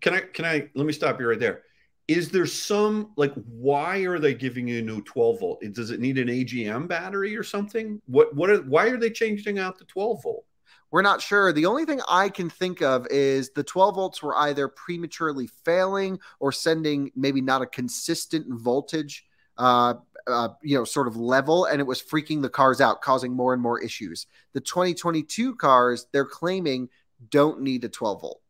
can 0.00 0.14
I 0.14 0.20
can 0.20 0.44
I 0.44 0.68
let 0.74 0.86
me 0.86 0.92
stop 0.92 1.20
you 1.20 1.28
right 1.28 1.38
there? 1.38 1.62
Is 2.06 2.30
there 2.30 2.46
some 2.46 3.12
like 3.16 3.32
why 3.34 3.98
are 3.98 4.18
they 4.18 4.34
giving 4.34 4.68
you 4.68 4.80
a 4.80 4.82
new 4.82 5.02
12 5.02 5.40
volt? 5.40 5.62
Does 5.72 5.90
it 5.90 6.00
need 6.00 6.18
an 6.18 6.28
AGM 6.28 6.88
battery 6.88 7.36
or 7.36 7.42
something? 7.42 8.00
What 8.06 8.34
what 8.34 8.50
are 8.50 8.62
why 8.62 8.86
are 8.86 8.96
they 8.96 9.10
changing 9.10 9.58
out 9.58 9.78
the 9.78 9.84
12 9.84 10.22
volt? 10.22 10.44
We're 10.92 11.02
not 11.02 11.22
sure. 11.22 11.52
The 11.52 11.66
only 11.66 11.84
thing 11.84 12.00
I 12.08 12.28
can 12.28 12.50
think 12.50 12.82
of 12.82 13.06
is 13.10 13.50
the 13.50 13.62
12 13.62 13.94
volts 13.94 14.22
were 14.22 14.36
either 14.36 14.66
prematurely 14.66 15.48
failing 15.64 16.18
or 16.40 16.50
sending 16.50 17.12
maybe 17.14 17.40
not 17.40 17.62
a 17.62 17.66
consistent 17.66 18.46
voltage 18.48 19.24
uh, 19.60 19.94
uh, 20.30 20.48
you 20.62 20.76
know, 20.76 20.84
sort 20.84 21.08
of 21.08 21.16
level, 21.16 21.64
and 21.66 21.80
it 21.80 21.86
was 21.86 22.02
freaking 22.02 22.42
the 22.42 22.48
cars 22.48 22.80
out, 22.80 23.02
causing 23.02 23.32
more 23.32 23.52
and 23.52 23.62
more 23.62 23.80
issues. 23.80 24.26
The 24.52 24.60
2022 24.60 25.56
cars, 25.56 26.06
they're 26.12 26.24
claiming, 26.24 26.88
don't 27.28 27.60
need 27.60 27.84
a 27.84 27.88
12 27.88 28.20
volt. 28.20 28.40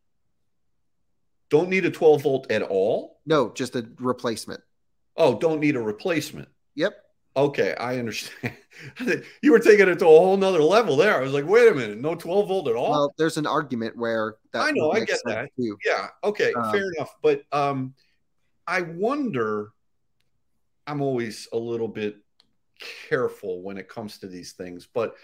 Don't 1.48 1.68
need 1.68 1.84
a 1.84 1.90
12 1.90 2.22
volt 2.22 2.50
at 2.50 2.62
all? 2.62 3.20
No, 3.26 3.50
just 3.50 3.74
a 3.74 3.88
replacement. 3.98 4.60
Oh, 5.16 5.38
don't 5.38 5.60
need 5.60 5.76
a 5.76 5.80
replacement. 5.80 6.48
Yep. 6.76 6.96
Okay, 7.36 7.74
I 7.74 7.98
understand. 7.98 8.56
you 9.42 9.52
were 9.52 9.58
taking 9.58 9.88
it 9.88 9.98
to 10.00 10.04
a 10.04 10.08
whole 10.08 10.36
nother 10.36 10.62
level 10.62 10.96
there. 10.96 11.16
I 11.16 11.20
was 11.20 11.32
like, 11.32 11.46
wait 11.46 11.68
a 11.68 11.74
minute, 11.74 11.98
no 11.98 12.14
12 12.14 12.48
volt 12.48 12.68
at 12.68 12.74
all. 12.74 12.90
Well, 12.90 13.14
there's 13.18 13.36
an 13.36 13.46
argument 13.46 13.96
where 13.96 14.36
that 14.52 14.62
I 14.62 14.70
know, 14.72 14.92
I 14.92 15.00
get 15.04 15.20
that. 15.26 15.50
Too. 15.56 15.76
Yeah. 15.84 16.08
Okay, 16.24 16.52
uh, 16.52 16.72
fair 16.72 16.86
enough. 16.96 17.14
But 17.22 17.42
um, 17.52 17.94
I 18.66 18.82
wonder 18.82 19.72
I'm 20.90 21.00
always 21.02 21.46
a 21.52 21.56
little 21.56 21.86
bit 21.86 22.16
careful 23.08 23.62
when 23.62 23.78
it 23.78 23.88
comes 23.88 24.18
to 24.18 24.26
these 24.26 24.52
things. 24.52 24.88
But 24.92 25.14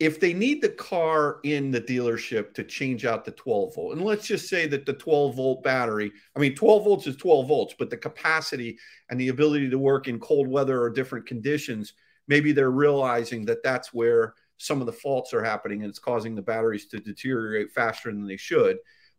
if 0.00 0.18
they 0.18 0.32
need 0.32 0.60
the 0.60 0.70
car 0.70 1.38
in 1.44 1.70
the 1.70 1.80
dealership 1.80 2.52
to 2.54 2.64
change 2.64 3.04
out 3.04 3.24
the 3.24 3.30
12 3.30 3.76
volt, 3.76 3.92
and 3.92 4.04
let's 4.04 4.26
just 4.26 4.48
say 4.48 4.66
that 4.66 4.86
the 4.86 4.92
12 4.92 5.36
volt 5.36 5.62
battery, 5.62 6.10
I 6.36 6.40
mean, 6.40 6.56
12 6.56 6.84
volts 6.84 7.06
is 7.06 7.16
12 7.16 7.46
volts, 7.46 7.74
but 7.78 7.90
the 7.90 7.96
capacity 7.96 8.76
and 9.08 9.20
the 9.20 9.28
ability 9.28 9.70
to 9.70 9.78
work 9.78 10.08
in 10.08 10.18
cold 10.18 10.48
weather 10.48 10.82
or 10.82 10.90
different 10.90 11.26
conditions, 11.26 11.92
maybe 12.26 12.50
they're 12.50 12.70
realizing 12.72 13.44
that 13.44 13.62
that's 13.62 13.94
where 13.94 14.34
some 14.56 14.80
of 14.80 14.86
the 14.86 14.92
faults 14.92 15.32
are 15.32 15.44
happening 15.44 15.82
and 15.82 15.90
it's 15.90 16.00
causing 16.00 16.34
the 16.34 16.42
batteries 16.42 16.88
to 16.88 16.98
deteriorate 16.98 17.70
faster 17.70 18.10
than 18.10 18.26
they 18.26 18.36
should. 18.36 18.78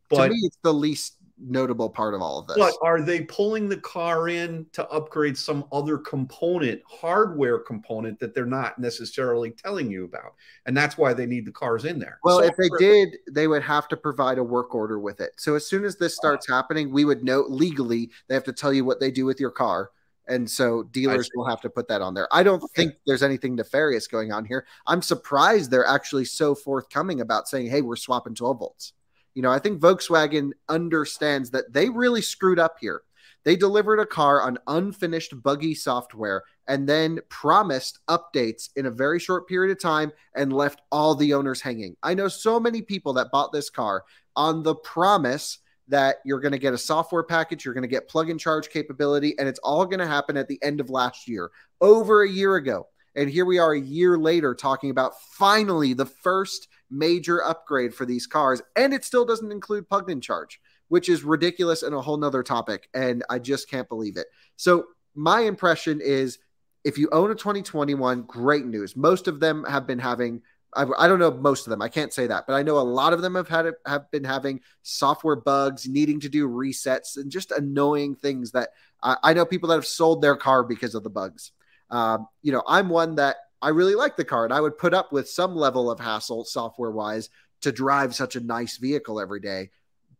But 0.09 0.27
to 0.27 0.33
me, 0.33 0.39
it's 0.43 0.57
the 0.61 0.73
least 0.73 1.15
notable 1.41 1.89
part 1.89 2.13
of 2.13 2.21
all 2.21 2.39
of 2.39 2.47
this. 2.47 2.57
But 2.57 2.73
are 2.81 3.01
they 3.01 3.21
pulling 3.21 3.69
the 3.69 3.77
car 3.77 4.29
in 4.29 4.65
to 4.73 4.87
upgrade 4.89 5.37
some 5.37 5.65
other 5.71 5.97
component, 5.97 6.81
hardware 6.87 7.59
component 7.59 8.19
that 8.19 8.33
they're 8.33 8.45
not 8.45 8.79
necessarily 8.79 9.51
telling 9.51 9.89
you 9.91 10.05
about? 10.05 10.35
And 10.65 10.75
that's 10.75 10.97
why 10.97 11.13
they 11.13 11.25
need 11.25 11.45
the 11.45 11.51
cars 11.51 11.85
in 11.85 11.99
there. 11.99 12.19
Well, 12.23 12.39
so 12.39 12.45
if 12.45 12.55
they 12.57 12.69
did, 12.77 13.17
they 13.31 13.47
would 13.47 13.63
have 13.63 13.87
to 13.89 13.97
provide 13.97 14.37
a 14.37 14.43
work 14.43 14.75
order 14.75 14.99
with 14.99 15.21
it. 15.21 15.31
So 15.37 15.55
as 15.55 15.65
soon 15.65 15.85
as 15.85 15.95
this 15.95 16.15
starts 16.15 16.49
uh, 16.49 16.55
happening, 16.55 16.91
we 16.91 17.05
would 17.05 17.23
know 17.23 17.45
legally 17.47 18.11
they 18.27 18.35
have 18.35 18.43
to 18.45 18.53
tell 18.53 18.73
you 18.73 18.85
what 18.85 18.99
they 18.99 19.11
do 19.11 19.25
with 19.25 19.39
your 19.39 19.51
car. 19.51 19.91
And 20.27 20.47
so 20.47 20.83
dealers 20.83 21.27
will 21.33 21.47
have 21.47 21.59
to 21.61 21.69
put 21.71 21.87
that 21.87 22.03
on 22.03 22.13
there. 22.13 22.27
I 22.31 22.43
don't 22.43 22.61
okay. 22.61 22.83
think 22.83 22.93
there's 23.07 23.23
anything 23.23 23.55
nefarious 23.55 24.07
going 24.07 24.31
on 24.31 24.45
here. 24.45 24.67
I'm 24.85 25.01
surprised 25.01 25.71
they're 25.71 25.87
actually 25.87 26.25
so 26.25 26.53
forthcoming 26.53 27.21
about 27.21 27.47
saying, 27.47 27.67
hey, 27.67 27.81
we're 27.81 27.95
swapping 27.95 28.35
12 28.35 28.59
volts. 28.59 28.93
You 29.33 29.41
know, 29.41 29.51
I 29.51 29.59
think 29.59 29.79
Volkswagen 29.79 30.51
understands 30.67 31.51
that 31.51 31.73
they 31.73 31.89
really 31.89 32.21
screwed 32.21 32.59
up 32.59 32.77
here. 32.79 33.01
They 33.45 33.55
delivered 33.55 33.99
a 33.99 34.05
car 34.05 34.41
on 34.41 34.57
unfinished 34.67 35.41
buggy 35.41 35.73
software 35.73 36.43
and 36.67 36.87
then 36.87 37.19
promised 37.29 37.99
updates 38.07 38.69
in 38.75 38.85
a 38.85 38.91
very 38.91 39.19
short 39.19 39.47
period 39.47 39.71
of 39.71 39.81
time 39.81 40.11
and 40.35 40.51
left 40.51 40.81
all 40.91 41.15
the 41.15 41.33
owners 41.33 41.61
hanging. 41.61 41.95
I 42.03 42.13
know 42.13 42.27
so 42.27 42.59
many 42.59 42.81
people 42.81 43.13
that 43.13 43.31
bought 43.31 43.53
this 43.53 43.69
car 43.69 44.03
on 44.35 44.63
the 44.63 44.75
promise 44.75 45.59
that 45.87 46.17
you're 46.23 46.39
going 46.39 46.51
to 46.51 46.59
get 46.59 46.73
a 46.73 46.77
software 46.77 47.23
package, 47.23 47.65
you're 47.65 47.73
going 47.73 47.81
to 47.81 47.87
get 47.87 48.07
plug 48.07 48.29
and 48.29 48.39
charge 48.39 48.69
capability, 48.69 49.37
and 49.39 49.47
it's 49.47 49.59
all 49.59 49.85
going 49.85 49.99
to 49.99 50.07
happen 50.07 50.37
at 50.37 50.47
the 50.47 50.61
end 50.61 50.79
of 50.79 50.89
last 50.89 51.27
year, 51.27 51.49
over 51.81 52.23
a 52.23 52.29
year 52.29 52.55
ago. 52.55 52.87
And 53.15 53.29
here 53.29 53.45
we 53.45 53.57
are 53.57 53.73
a 53.73 53.79
year 53.79 54.17
later 54.17 54.53
talking 54.53 54.91
about 54.91 55.19
finally 55.19 55.93
the 55.93 56.05
first 56.05 56.67
major 56.89 57.43
upgrade 57.43 57.93
for 57.93 58.05
these 58.05 58.27
cars, 58.27 58.61
and 58.75 58.93
it 58.93 59.05
still 59.05 59.25
doesn't 59.25 59.51
include 59.51 59.89
plug 59.89 60.09
and 60.09 60.23
charge, 60.23 60.59
which 60.87 61.09
is 61.09 61.23
ridiculous 61.23 61.83
and 61.83 61.95
a 61.95 62.01
whole 62.01 62.17
nother 62.17 62.43
topic. 62.43 62.89
And 62.93 63.23
I 63.29 63.39
just 63.39 63.69
can't 63.69 63.89
believe 63.89 64.17
it. 64.17 64.27
So 64.55 64.85
my 65.15 65.41
impression 65.41 66.01
is 66.01 66.39
if 66.83 66.97
you 66.97 67.09
own 67.11 67.31
a 67.31 67.35
2021, 67.35 68.23
great 68.23 68.65
news. 68.65 68.95
Most 68.95 69.27
of 69.27 69.39
them 69.39 69.65
have 69.65 69.85
been 69.85 69.99
having 69.99 70.41
I, 70.73 71.07
don't 71.07 71.19
know 71.19 71.31
most 71.31 71.65
of 71.65 71.71
them. 71.71 71.81
I 71.81 71.89
can't 71.89 72.13
say 72.13 72.27
that, 72.27 72.45
but 72.45 72.53
I 72.53 72.61
know 72.61 72.77
a 72.77 72.81
lot 72.81 73.13
of 73.13 73.21
them 73.21 73.35
have 73.35 73.47
had 73.47 73.73
have 73.87 74.11
been 74.11 74.23
having 74.23 74.61
software 74.83 75.35
bugs, 75.35 75.87
needing 75.87 76.19
to 76.19 76.29
do 76.29 76.47
resets, 76.47 77.17
and 77.17 77.31
just 77.31 77.51
annoying 77.51 78.15
things 78.15 78.51
that 78.51 78.69
I, 79.01 79.17
I 79.23 79.33
know 79.33 79.45
people 79.45 79.69
that 79.69 79.75
have 79.75 79.87
sold 79.87 80.21
their 80.21 80.35
car 80.35 80.63
because 80.63 80.93
of 80.93 81.03
the 81.03 81.09
bugs. 81.09 81.51
Um, 81.89 82.27
you 82.43 82.51
know, 82.51 82.61
I'm 82.67 82.89
one 82.89 83.15
that 83.15 83.37
I 83.61 83.69
really 83.69 83.95
like 83.95 84.15
the 84.15 84.25
car 84.25 84.45
and 84.45 84.53
I 84.53 84.61
would 84.61 84.77
put 84.77 84.93
up 84.93 85.11
with 85.11 85.29
some 85.29 85.55
level 85.55 85.91
of 85.91 85.99
hassle 85.99 86.45
software 86.45 86.91
wise 86.91 87.29
to 87.61 87.71
drive 87.71 88.15
such 88.15 88.35
a 88.35 88.39
nice 88.39 88.77
vehicle 88.77 89.19
every 89.19 89.39
day. 89.39 89.69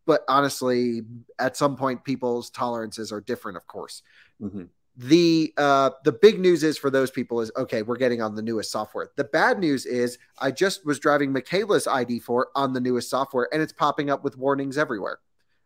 But 0.06 0.24
honestly, 0.28 1.04
at 1.38 1.56
some 1.56 1.76
point, 1.76 2.04
people's 2.04 2.50
tolerances 2.50 3.12
are 3.12 3.22
different, 3.22 3.58
of 3.58 3.68
course. 3.68 4.02
Mm-hmm. 4.42 4.64
The 4.98 5.54
uh, 5.56 5.92
the 6.04 6.12
big 6.12 6.40
news 6.40 6.64
is 6.64 6.78
for 6.78 6.90
those 6.90 7.10
people 7.10 7.40
is 7.40 7.52
okay, 7.56 7.84
we're 7.84 7.96
getting 7.96 8.22
on 8.22 8.36
the 8.36 8.42
newest 8.42 8.72
software. 8.72 9.12
The 9.16 9.24
bad 9.24 9.60
news 9.60 9.86
is 9.86 10.18
I 10.40 10.52
just 10.52 10.86
was 10.86 11.00
driving 11.00 11.32
Michaela's 11.32 11.86
ID4 11.86 12.46
on 12.56 12.74
the 12.74 12.82
newest 12.82 13.10
software 13.10 13.48
and 13.54 13.62
it's 13.62 13.72
popping 13.72 14.10
up 14.10 14.24
with 14.24 14.36
warnings 14.36 14.78
everywhere 14.78 15.20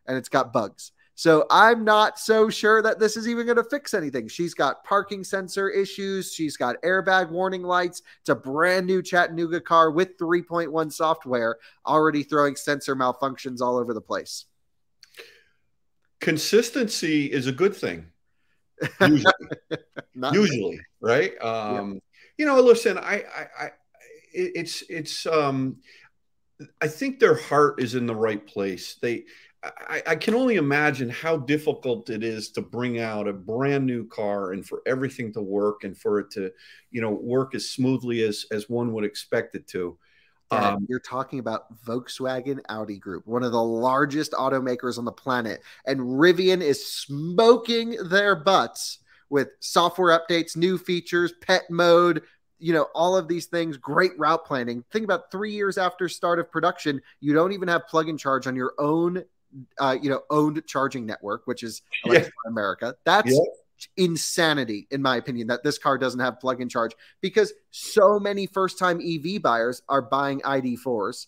and 0.06 0.16
it's 0.16 0.28
got 0.28 0.52
bugs. 0.52 0.92
So 1.16 1.46
I'm 1.48 1.84
not 1.84 2.18
so 2.18 2.50
sure 2.50 2.82
that 2.82 2.98
this 2.98 3.16
is 3.16 3.28
even 3.28 3.46
going 3.46 3.56
to 3.56 3.64
fix 3.64 3.94
anything. 3.94 4.26
She's 4.26 4.52
got 4.52 4.82
parking 4.82 5.22
sensor 5.22 5.70
issues. 5.70 6.32
She's 6.32 6.56
got 6.56 6.82
airbag 6.82 7.30
warning 7.30 7.62
lights. 7.62 8.02
It's 8.20 8.30
a 8.30 8.34
brand 8.34 8.86
new 8.86 9.00
Chattanooga 9.00 9.60
car 9.60 9.92
with 9.92 10.18
3.1 10.18 10.92
software 10.92 11.56
already 11.86 12.24
throwing 12.24 12.56
sensor 12.56 12.96
malfunctions 12.96 13.60
all 13.60 13.76
over 13.76 13.94
the 13.94 14.00
place. 14.00 14.46
Consistency 16.20 17.26
is 17.26 17.46
a 17.46 17.52
good 17.52 17.76
thing. 17.76 18.06
Usually, 19.00 19.32
usually 20.32 20.80
right? 21.00 21.40
Um, 21.40 21.94
yeah. 21.94 22.00
You 22.38 22.46
know, 22.46 22.60
listen, 22.60 22.98
I, 22.98 23.24
I, 23.36 23.64
I 23.64 23.70
it's, 24.32 24.82
it's, 24.88 25.26
um, 25.26 25.76
I 26.80 26.88
think 26.88 27.20
their 27.20 27.36
heart 27.36 27.80
is 27.80 27.94
in 27.94 28.06
the 28.06 28.16
right 28.16 28.44
place. 28.44 28.96
They, 29.00 29.26
I, 29.64 30.02
I, 30.08 30.16
can 30.16 30.34
only 30.34 30.56
imagine 30.56 31.08
how 31.08 31.36
difficult 31.36 32.10
it 32.10 32.22
is 32.22 32.50
to 32.50 32.60
bring 32.60 33.00
out 33.00 33.26
a 33.26 33.32
brand 33.32 33.86
new 33.86 34.06
car 34.06 34.52
and 34.52 34.66
for 34.66 34.82
everything 34.86 35.32
to 35.34 35.40
work 35.40 35.84
and 35.84 35.96
for 35.96 36.18
it 36.20 36.30
to, 36.32 36.52
you 36.90 37.00
know, 37.00 37.10
work 37.10 37.54
as 37.54 37.70
smoothly 37.70 38.22
as 38.22 38.46
as 38.50 38.68
one 38.68 38.92
would 38.92 39.04
expect 39.04 39.54
it 39.54 39.66
to. 39.68 39.96
Um, 40.50 40.86
you're 40.88 41.00
talking 41.00 41.40
about 41.40 41.82
Volkswagen 41.84 42.60
Audi 42.68 42.98
Group, 42.98 43.26
one 43.26 43.42
of 43.42 43.52
the 43.52 43.62
largest 43.62 44.32
automakers 44.32 44.98
on 44.98 45.04
the 45.04 45.12
planet, 45.12 45.62
and 45.86 45.98
Rivian 45.98 46.60
is 46.60 46.86
smoking 46.86 47.96
their 48.08 48.36
butts 48.36 48.98
with 49.30 49.48
software 49.60 50.16
updates, 50.16 50.56
new 50.56 50.78
features, 50.78 51.32
pet 51.40 51.64
mode, 51.70 52.22
you 52.58 52.72
know 52.72 52.86
all 52.94 53.16
of 53.16 53.28
these 53.28 53.46
things 53.46 53.76
great 53.76 54.12
route 54.18 54.44
planning 54.46 54.84
think 54.90 55.04
about 55.04 55.30
three 55.30 55.52
years 55.52 55.76
after 55.76 56.08
start 56.08 56.38
of 56.38 56.50
production 56.50 57.00
you 57.20 57.34
don't 57.34 57.52
even 57.52 57.68
have 57.68 57.86
plug 57.88 58.08
and 58.08 58.18
charge 58.18 58.46
on 58.46 58.56
your 58.56 58.74
own 58.78 59.22
uh, 59.78 59.96
you 60.00 60.10
know, 60.10 60.22
owned 60.30 60.62
charging 60.66 61.06
network, 61.06 61.46
which 61.46 61.62
is 61.62 61.82
yeah. 62.04 62.26
America. 62.46 62.94
That's 63.04 63.32
yeah. 63.32 63.40
insanity, 63.96 64.86
in 64.90 65.02
my 65.02 65.16
opinion, 65.16 65.48
that 65.48 65.62
this 65.62 65.78
car 65.78 65.98
doesn't 65.98 66.20
have 66.20 66.40
plug 66.40 66.60
and 66.60 66.70
charge 66.70 66.92
because 67.20 67.52
so 67.70 68.18
many 68.18 68.46
first-time 68.46 69.00
EV 69.00 69.42
buyers 69.42 69.82
are 69.88 70.02
buying 70.02 70.40
ID4s. 70.40 71.26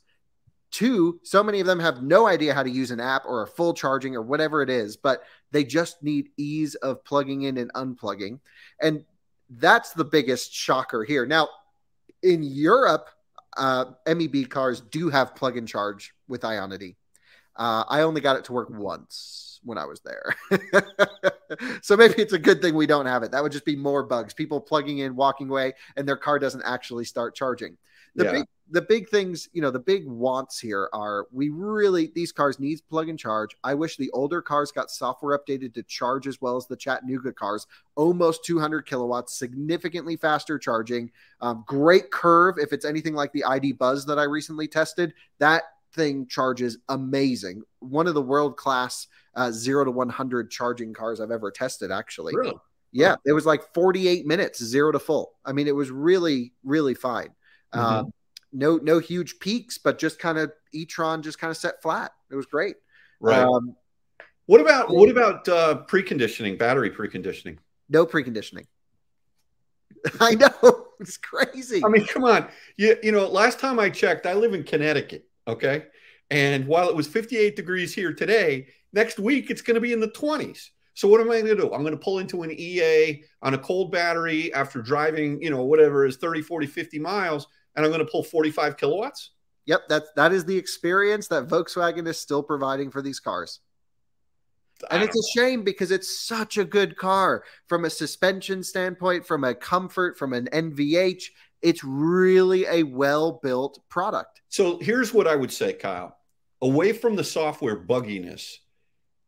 Two, 0.73 1.21
so 1.23 1.43
many 1.43 1.61
of 1.61 1.67
them 1.67 1.81
have 1.81 2.03
no 2.03 2.27
idea 2.27 2.53
how 2.53 2.63
to 2.63 2.71
use 2.71 2.91
an 2.91 3.01
app 3.01 3.25
or 3.25 3.43
a 3.43 3.47
full 3.47 3.73
charging 3.73 4.15
or 4.17 4.23
whatever 4.23 4.63
it 4.63 4.69
is, 4.69 4.97
but 4.97 5.23
they 5.53 5.65
just 5.65 6.03
need 6.03 6.29
ease 6.37 6.75
of 6.77 7.05
plugging 7.05 7.43
in 7.43 7.57
and 7.57 7.73
unplugging. 7.73 8.41
And 8.81 9.05
that's 9.49 9.93
the 9.93 10.05
biggest 10.05 10.53
shocker 10.53 11.05
here. 11.05 11.25
Now, 11.25 11.49
in 12.23 12.43
Europe, 12.43 13.09
uh, 13.57 13.87
MEB 14.07 14.49
cars 14.49 14.81
do 14.81 15.09
have 15.09 15.35
plug 15.35 15.57
and 15.57 15.67
charge 15.67 16.15
with 16.29 16.43
Ionity. 16.43 16.97
Uh, 17.57 17.85
I 17.89 18.03
only 18.03 18.21
got 18.21 18.37
it 18.37 18.45
to 18.45 18.53
work 18.53 18.69
once 18.71 19.61
when 19.65 19.79
I 19.79 19.85
was 19.85 20.01
there. 20.01 20.37
so 21.83 21.97
maybe 21.97 22.15
it's 22.19 22.33
a 22.33 22.39
good 22.39 22.63
thing 22.63 22.75
we 22.75 22.87
don't 22.87 23.07
have 23.07 23.23
it. 23.23 23.33
That 23.33 23.43
would 23.43 23.53
just 23.53 23.65
be 23.65 23.77
more 23.77 24.03
bugs. 24.03 24.35
People 24.35 24.61
plugging 24.61 24.99
in, 24.99 25.17
walking 25.17 25.49
away, 25.49 25.75
and 25.97 26.07
their 26.07 26.17
car 26.17 26.39
doesn't 26.39 26.63
actually 26.63 27.05
start 27.05 27.35
charging. 27.35 27.77
The 28.15 28.25
yeah. 28.25 28.33
big 28.33 28.47
the 28.71 28.83
big 28.83 29.09
things, 29.09 29.49
you 29.53 29.63
know, 29.63 29.71
the 29.71 29.79
big 29.79 30.07
wants 30.09 30.59
here 30.59 30.89
are 30.93 31.27
we 31.31 31.51
really 31.51 32.11
these 32.15 32.33
cars 32.33 32.59
need 32.59 32.81
plug 32.91 33.09
and 33.09 33.19
charge. 33.19 33.55
I 33.63 33.75
wish 33.75 33.97
the 33.97 34.11
older 34.11 34.43
cars 34.43 34.73
got 34.73 34.91
software 34.91 35.39
updated 35.39 35.75
to 35.75 35.83
charge 35.85 36.27
as 36.27 36.41
well 36.41 36.57
as 36.57 36.67
the 36.67 36.77
Chattanooga 36.77 37.33
cars. 37.33 37.67
Almost 37.95 38.45
200 38.45 38.85
kilowatts, 38.87 39.39
significantly 39.39 40.17
faster 40.17 40.59
charging. 40.59 41.13
Um, 41.41 41.65
great 41.67 42.11
curve. 42.11 42.59
If 42.59 42.73
it's 42.73 42.85
anything 42.85 43.15
like 43.15 43.33
the 43.33 43.45
ID 43.45 43.73
Buzz 43.73 44.05
that 44.07 44.19
I 44.19 44.25
recently 44.25 44.67
tested, 44.67 45.15
that 45.39 45.63
thing 45.97 46.27
charges 46.29 46.79
amazing. 46.89 47.63
One 47.81 48.07
of 48.07 48.15
the 48.15 48.23
world 48.23 48.57
class 48.57 49.09
uh, 49.35 49.51
zero 49.51 49.85
to 49.85 49.91
100 49.91 50.51
charging 50.51 50.95
cars 50.95 51.21
I've 51.21 51.31
ever 51.31 51.51
tested, 51.51 51.91
actually. 51.91 52.35
Really? 52.37 52.55
Yeah, 52.93 53.17
it 53.27 53.33
was 53.33 53.45
like 53.45 53.75
48 53.75 54.27
minutes, 54.27 54.63
zero 54.63 54.93
to 54.93 54.99
full. 54.99 55.33
I 55.45 55.53
mean, 55.53 55.67
it 55.67 55.75
was 55.75 55.91
really, 55.91 56.53
really 56.65 56.95
fine. 56.95 57.31
Mm-hmm. 57.75 57.79
Um, 57.81 58.13
no, 58.53 58.77
no 58.77 58.99
huge 58.99 59.39
peaks, 59.39 59.77
but 59.77 59.99
just 59.99 60.19
kind 60.19 60.39
of 60.39 60.53
e-tron 60.73 61.23
just 61.23 61.39
kind 61.39 61.51
of 61.51 61.57
set 61.57 61.83
flat. 61.83 62.13
It 62.31 62.37
was 62.37 62.47
great. 62.47 62.77
Right. 63.21 63.41
Um, 63.41 63.77
what 64.47 64.61
about 64.61 64.91
what 64.91 65.11
about 65.11 65.49
uh, 65.49 65.83
preconditioning, 65.89 66.59
battery 66.59 66.91
preconditioning? 66.91 67.59
No 67.89 68.07
preconditioning. 68.07 68.67
I 70.21 70.35
know 70.35 70.87
it's 71.01 71.17
crazy. 71.17 71.83
I 71.85 71.89
mean, 71.89 72.07
come 72.07 72.25
on. 72.25 72.49
You 72.77 72.97
you 73.03 73.13
know, 73.13 73.27
last 73.29 73.59
time 73.59 73.79
I 73.81 73.91
checked, 73.91 74.25
I 74.25 74.35
live 74.35 74.55
in 74.55 74.63
Connecticut. 74.63 75.27
Okay, 75.47 75.85
and 76.31 76.67
while 76.67 76.89
it 76.89 76.97
was 76.97 77.07
58 77.07 77.57
degrees 77.57 77.95
here 77.95 78.13
today, 78.13 78.69
next 78.93 79.19
week 79.19 79.51
it's 79.51 79.63
going 79.63 79.77
to 79.77 79.81
be 79.81 79.93
in 79.93 80.01
the 80.01 80.09
20s. 80.09 80.71
So 80.95 81.07
what 81.09 81.21
am 81.21 81.31
I 81.31 81.43
going 81.43 81.57
to 81.57 81.63
do? 81.63 81.73
I'm 81.75 81.83
going 81.83 81.93
to 81.93 82.03
pull 82.03 82.21
into 82.21 82.43
an 82.43 82.51
EA 82.51 83.23
on 83.43 83.53
a 83.53 83.59
cold 83.59 83.93
battery 83.93 84.53
after 84.55 84.81
driving, 84.81 85.41
you 85.43 85.51
know, 85.51 85.63
whatever 85.63 86.07
is 86.07 86.17
30, 86.17 86.41
40, 86.41 86.67
50 86.67 86.99
miles, 86.99 87.47
and 87.75 87.85
I'm 87.85 87.93
going 87.93 88.05
to 88.05 88.11
pull 88.11 88.23
45 88.23 88.77
kilowatts. 88.79 89.33
Yep, 89.67 89.83
that's 89.89 90.09
that 90.17 90.33
is 90.33 90.45
the 90.45 90.57
experience 90.57 91.29
that 91.29 91.49
Volkswagen 91.49 92.07
is 92.07 92.19
still 92.19 92.43
providing 92.43 92.91
for 92.91 93.03
these 93.03 93.21
cars. 93.21 93.61
And 94.91 95.03
it's 95.03 95.17
a 95.17 95.39
shame 95.39 95.65
because 95.65 95.91
it's 95.91 96.21
such 96.21 96.59
a 96.59 96.65
good 96.65 96.97
car 96.97 97.45
from 97.67 97.85
a 97.85 97.91
suspension 97.91 98.63
standpoint, 98.63 99.27
from 99.27 99.43
a 99.43 99.55
comfort, 99.55 100.19
from 100.19 100.33
an 100.35 100.49
NVH. 100.53 101.25
It's 101.63 101.83
really 101.83 102.67
a 102.67 102.83
well 102.83 103.41
built 103.43 103.81
product. 103.89 104.43
So 104.49 104.79
here's 104.79 105.13
what 105.13 105.27
I 105.27 105.37
would 105.37 105.53
say, 105.53 105.73
Kyle. 105.73 106.17
Away 106.63 106.93
from 106.93 107.17
the 107.17 107.25
software 107.25 107.77
bugginess, 107.77 108.57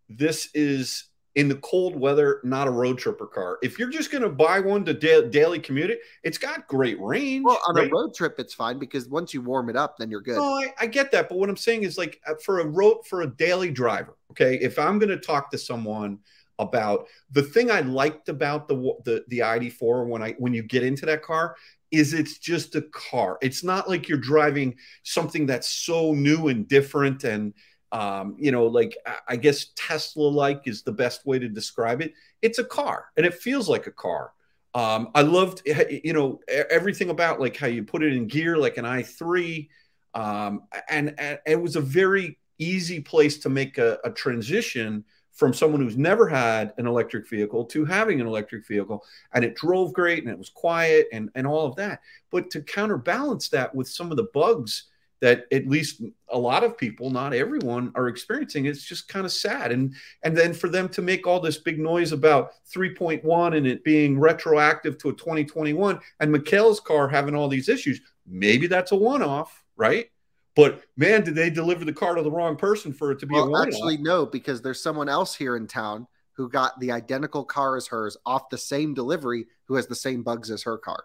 this 0.08 0.49
is 0.54 1.08
in 1.38 1.49
the 1.49 1.54
cold 1.56 1.94
weather, 1.94 2.40
not 2.42 2.66
a 2.66 2.70
road 2.70 2.99
tripper 2.99 3.26
car. 3.26 3.58
If 3.62 3.78
you're 3.78 3.90
just 3.90 4.11
going 4.11 4.23
to 4.23 4.28
buy 4.28 4.58
one 4.58 4.85
to 4.87 4.92
da- 4.92 5.28
daily 5.28 5.61
commute 5.61 5.90
it, 5.90 6.00
it's 6.25 6.37
got 6.37 6.66
great 6.66 7.00
range. 7.00 7.44
Well, 7.44 7.61
on 7.68 7.76
right? 7.76 7.88
a 7.88 7.94
road 7.94 8.12
trip, 8.12 8.37
it's 8.38 8.54
fine 8.54 8.78
because 8.80 9.08
once 9.08 9.32
you 9.32 9.40
warm 9.40 9.70
it 9.70 9.76
up, 9.76 9.99
then 9.99 10.11
you're 10.11 10.20
good. 10.20 10.38
Oh, 10.38 10.56
I, 10.56 10.75
I, 10.80 10.87
get 10.87 11.12
that, 11.12 11.28
but 11.28 11.38
what 11.38 11.49
I'm 11.49 11.56
saying 11.56 11.85
is 11.85 11.97
like 11.97 12.20
uh, 12.26 12.35
for 12.44 12.58
a 12.58 12.66
road 12.66 13.06
for 13.06 13.23
a 13.23 13.26
daily 13.28 13.70
driver. 13.70 14.16
Okay, 14.32 14.56
if 14.56 14.80
I'm 14.80 14.99
going 14.99 15.11
to 15.11 15.16
talk 15.16 15.50
to 15.52 15.58
someone 15.58 16.18
about 16.58 17.06
the 17.30 17.42
thing 17.42 17.70
I 17.70 17.82
liked 17.82 18.28
about 18.28 18.66
the 18.66 18.75
the 19.04 19.25
the 19.28 19.38
ID4 19.38 20.08
when 20.08 20.23
I 20.23 20.32
when 20.38 20.52
you 20.52 20.62
get 20.62 20.82
into 20.82 21.06
that 21.06 21.23
car 21.23 21.54
is 21.90 22.12
it's 22.12 22.38
just 22.38 22.75
a 22.75 22.83
car. 22.83 23.38
It's 23.40 23.64
not 23.64 23.88
like 23.88 24.09
you're 24.09 24.18
driving 24.18 24.76
something 25.02 25.47
that's 25.47 25.68
so 25.68 26.12
new 26.12 26.49
and 26.49 26.68
different 26.68 27.25
and 27.25 27.54
um, 27.90 28.37
you 28.38 28.52
know, 28.52 28.66
like 28.66 28.97
I 29.26 29.37
guess 29.37 29.68
Tesla 29.74 30.29
like 30.29 30.62
is 30.66 30.83
the 30.83 30.92
best 30.92 31.24
way 31.24 31.38
to 31.38 31.48
describe 31.48 32.03
it. 32.03 32.12
It's 32.42 32.59
a 32.59 32.64
car 32.64 33.07
and 33.16 33.24
it 33.24 33.35
feels 33.35 33.68
like 33.68 33.87
a 33.87 33.92
car. 33.92 34.33
Um, 34.74 35.09
I 35.14 35.22
loved, 35.22 35.62
eh, 35.66 36.01
you 36.05 36.12
know, 36.12 36.40
everything 36.48 37.09
about 37.11 37.40
like 37.40 37.57
how 37.57 37.66
you 37.66 37.83
put 37.83 38.03
it 38.03 38.12
in 38.12 38.27
gear, 38.27 38.59
like 38.59 38.77
an 38.77 38.85
i3. 38.85 39.68
Um, 40.14 40.62
and, 40.88 41.14
and 41.18 41.38
it 41.46 41.61
was 41.61 41.77
a 41.77 41.81
very 41.81 42.38
easy 42.59 43.01
place 43.01 43.38
to 43.38 43.48
make 43.48 43.79
a, 43.79 43.98
a 44.05 44.11
transition 44.11 45.05
from 45.38 45.55
someone 45.55 45.81
who's 45.81 45.96
never 45.96 46.27
had 46.27 46.74
an 46.79 46.87
electric 46.88 47.29
vehicle 47.29 47.64
to 47.64 47.85
having 47.85 48.20
an 48.20 48.27
electric 48.27 48.66
vehicle 48.66 49.05
and 49.33 49.44
it 49.44 49.55
drove 49.55 49.92
great 49.92 50.24
and 50.24 50.33
it 50.33 50.37
was 50.37 50.48
quiet 50.48 51.07
and, 51.12 51.31
and 51.37 51.46
all 51.46 51.64
of 51.64 51.77
that. 51.77 52.01
But 52.33 52.51
to 52.51 52.61
counterbalance 52.61 53.48
that 53.51 53.72
with 53.72 53.88
some 53.88 54.11
of 54.11 54.16
the 54.16 54.27
bugs 54.35 54.88
that 55.20 55.46
at 55.53 55.68
least 55.68 56.03
a 56.31 56.38
lot 56.38 56.64
of 56.64 56.77
people 56.77 57.11
not 57.11 57.33
everyone 57.33 57.92
are 57.94 58.09
experiencing 58.09 58.66
it's 58.66 58.83
just 58.83 59.07
kind 59.07 59.24
of 59.24 59.31
sad. 59.31 59.70
And 59.70 59.94
and 60.24 60.37
then 60.37 60.53
for 60.53 60.68
them 60.68 60.88
to 60.88 61.03
make 61.03 61.24
all 61.24 61.38
this 61.38 61.59
big 61.59 61.79
noise 61.79 62.11
about 62.11 62.55
3.1 62.74 63.57
and 63.57 63.64
it 63.64 63.85
being 63.85 64.18
retroactive 64.18 64.98
to 64.98 65.11
a 65.11 65.14
2021 65.14 66.01
and 66.18 66.33
Michaela's 66.33 66.81
car 66.81 67.07
having 67.07 67.37
all 67.37 67.48
these 67.48 67.68
issues 67.68 68.01
maybe 68.27 68.66
that's 68.66 68.90
a 68.90 68.96
one-off 68.96 69.62
right 69.77 70.11
but 70.59 70.83
man 70.97 71.23
did 71.23 71.35
they 71.35 71.49
deliver 71.49 71.85
the 71.85 71.92
car 71.92 72.14
to 72.14 72.23
the 72.23 72.31
wrong 72.31 72.57
person 72.57 72.92
for 72.92 73.12
it 73.12 73.18
to 73.21 73.27
be 73.27 73.35
well, 73.35 73.55
a 73.55 73.62
actually 73.62 73.97
no 73.97 74.27
because 74.27 74.61
there's 74.61 74.83
someone 74.83 75.09
else 75.09 75.35
here 75.35 75.57
in 75.57 75.66
town 75.66 76.07
who 76.33 76.49
got 76.49 76.79
the 76.81 76.92
identical 76.92 77.44
car 77.44 77.77
as 77.77 77.87
hers 77.87 78.16
off 78.27 78.49
the 78.51 78.59
same 78.59 78.92
delivery 78.92 79.47
who 79.66 79.75
has 79.75 79.87
the 79.87 79.94
same 79.94 80.23
bugs 80.23 80.51
as 80.51 80.62
her 80.62 80.77
car 80.77 81.05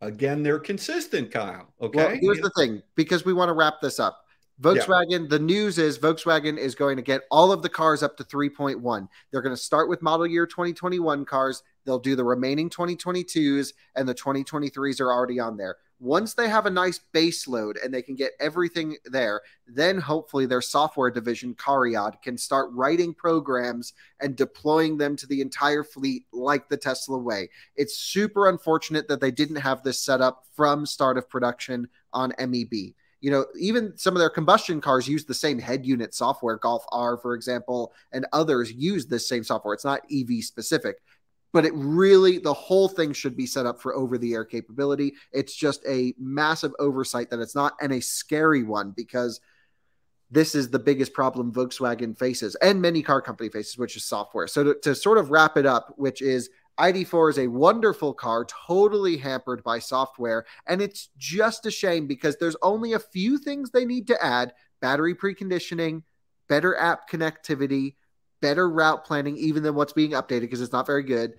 Again, 0.00 0.42
they're 0.42 0.60
consistent, 0.60 1.32
Kyle. 1.32 1.72
Okay. 1.80 1.98
Well, 1.98 2.16
here's 2.20 2.40
the 2.40 2.52
thing 2.56 2.82
because 2.94 3.24
we 3.24 3.32
want 3.32 3.48
to 3.48 3.52
wrap 3.52 3.80
this 3.80 3.98
up. 3.98 4.24
Volkswagen, 4.60 5.22
yeah. 5.22 5.26
the 5.28 5.38
news 5.38 5.78
is 5.78 5.98
Volkswagen 5.98 6.58
is 6.58 6.74
going 6.74 6.96
to 6.96 7.02
get 7.02 7.22
all 7.30 7.52
of 7.52 7.62
the 7.62 7.68
cars 7.68 8.02
up 8.02 8.16
to 8.16 8.24
3.1. 8.24 9.08
They're 9.30 9.42
going 9.42 9.54
to 9.54 9.60
start 9.60 9.88
with 9.88 10.02
model 10.02 10.26
year 10.26 10.46
2021 10.46 11.24
cars. 11.24 11.62
They'll 11.84 12.00
do 12.00 12.16
the 12.16 12.24
remaining 12.24 12.68
2022s, 12.68 13.72
and 13.94 14.08
the 14.08 14.14
2023s 14.14 15.00
are 15.00 15.12
already 15.12 15.38
on 15.38 15.56
there. 15.56 15.76
Once 16.00 16.34
they 16.34 16.48
have 16.48 16.66
a 16.66 16.70
nice 16.70 17.00
base 17.12 17.48
load 17.48 17.76
and 17.82 17.92
they 17.92 18.02
can 18.02 18.14
get 18.14 18.32
everything 18.38 18.96
there, 19.06 19.40
then 19.66 19.98
hopefully 19.98 20.46
their 20.46 20.60
software 20.60 21.10
division, 21.10 21.54
Cariad, 21.54 22.22
can 22.22 22.38
start 22.38 22.70
writing 22.72 23.12
programs 23.12 23.94
and 24.20 24.36
deploying 24.36 24.96
them 24.96 25.16
to 25.16 25.26
the 25.26 25.40
entire 25.40 25.82
fleet 25.82 26.24
like 26.32 26.68
the 26.68 26.76
Tesla 26.76 27.18
way. 27.18 27.48
It's 27.74 27.96
super 27.96 28.48
unfortunate 28.48 29.08
that 29.08 29.20
they 29.20 29.32
didn't 29.32 29.56
have 29.56 29.82
this 29.82 30.00
set 30.00 30.20
up 30.20 30.44
from 30.54 30.86
start 30.86 31.18
of 31.18 31.28
production 31.28 31.88
on 32.12 32.32
MEB 32.38 32.94
you 33.20 33.30
know, 33.30 33.46
even 33.58 33.96
some 33.96 34.14
of 34.14 34.20
their 34.20 34.30
combustion 34.30 34.80
cars 34.80 35.08
use 35.08 35.24
the 35.24 35.34
same 35.34 35.58
head 35.58 35.84
unit 35.84 36.14
software. 36.14 36.56
Golf 36.56 36.84
R, 36.92 37.16
for 37.16 37.34
example, 37.34 37.92
and 38.12 38.26
others 38.32 38.72
use 38.72 39.06
this 39.06 39.28
same 39.28 39.42
software. 39.42 39.74
It's 39.74 39.84
not 39.84 40.02
EV 40.12 40.44
specific 40.44 41.00
but 41.52 41.64
it 41.64 41.72
really 41.74 42.38
the 42.38 42.52
whole 42.52 42.88
thing 42.88 43.12
should 43.12 43.36
be 43.36 43.46
set 43.46 43.66
up 43.66 43.80
for 43.80 43.94
over 43.94 44.18
the 44.18 44.34
air 44.34 44.44
capability 44.44 45.14
it's 45.32 45.54
just 45.54 45.84
a 45.86 46.14
massive 46.18 46.72
oversight 46.78 47.30
that 47.30 47.40
it's 47.40 47.54
not 47.54 47.74
and 47.80 47.92
a 47.92 48.00
scary 48.00 48.62
one 48.62 48.92
because 48.96 49.40
this 50.30 50.54
is 50.54 50.68
the 50.70 50.78
biggest 50.78 51.12
problem 51.12 51.52
volkswagen 51.52 52.16
faces 52.16 52.54
and 52.56 52.80
many 52.80 53.02
car 53.02 53.20
company 53.20 53.48
faces 53.48 53.78
which 53.78 53.96
is 53.96 54.04
software 54.04 54.46
so 54.46 54.62
to, 54.64 54.74
to 54.80 54.94
sort 54.94 55.18
of 55.18 55.30
wrap 55.30 55.56
it 55.56 55.66
up 55.66 55.94
which 55.96 56.22
is 56.22 56.50
ID4 56.78 57.30
is 57.30 57.38
a 57.38 57.48
wonderful 57.48 58.14
car, 58.14 58.44
totally 58.44 59.16
hampered 59.16 59.64
by 59.64 59.80
software. 59.80 60.46
And 60.66 60.80
it's 60.80 61.08
just 61.18 61.66
a 61.66 61.70
shame 61.70 62.06
because 62.06 62.36
there's 62.36 62.56
only 62.62 62.92
a 62.92 63.00
few 63.00 63.36
things 63.36 63.70
they 63.70 63.84
need 63.84 64.06
to 64.06 64.24
add 64.24 64.52
battery 64.80 65.14
preconditioning, 65.14 66.04
better 66.48 66.76
app 66.76 67.10
connectivity, 67.10 67.96
better 68.40 68.68
route 68.68 69.04
planning 69.04 69.36
even 69.36 69.62
than 69.62 69.74
what's 69.74 69.92
being 69.92 70.12
updated 70.12 70.42
because 70.42 70.60
it's 70.60 70.72
not 70.72 70.86
very 70.86 71.02
good. 71.02 71.34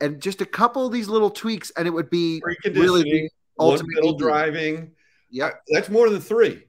And 0.00 0.20
just 0.20 0.40
a 0.40 0.46
couple 0.46 0.86
of 0.86 0.92
these 0.92 1.08
little 1.08 1.30
tweaks, 1.30 1.70
and 1.76 1.86
it 1.86 1.90
would 1.90 2.10
be 2.10 2.42
really 2.66 3.30
ultimately 3.58 4.16
driving. 4.16 4.92
Yeah, 5.30 5.46
uh, 5.46 5.50
that's 5.68 5.88
more 5.88 6.10
than 6.10 6.20
three. 6.20 6.64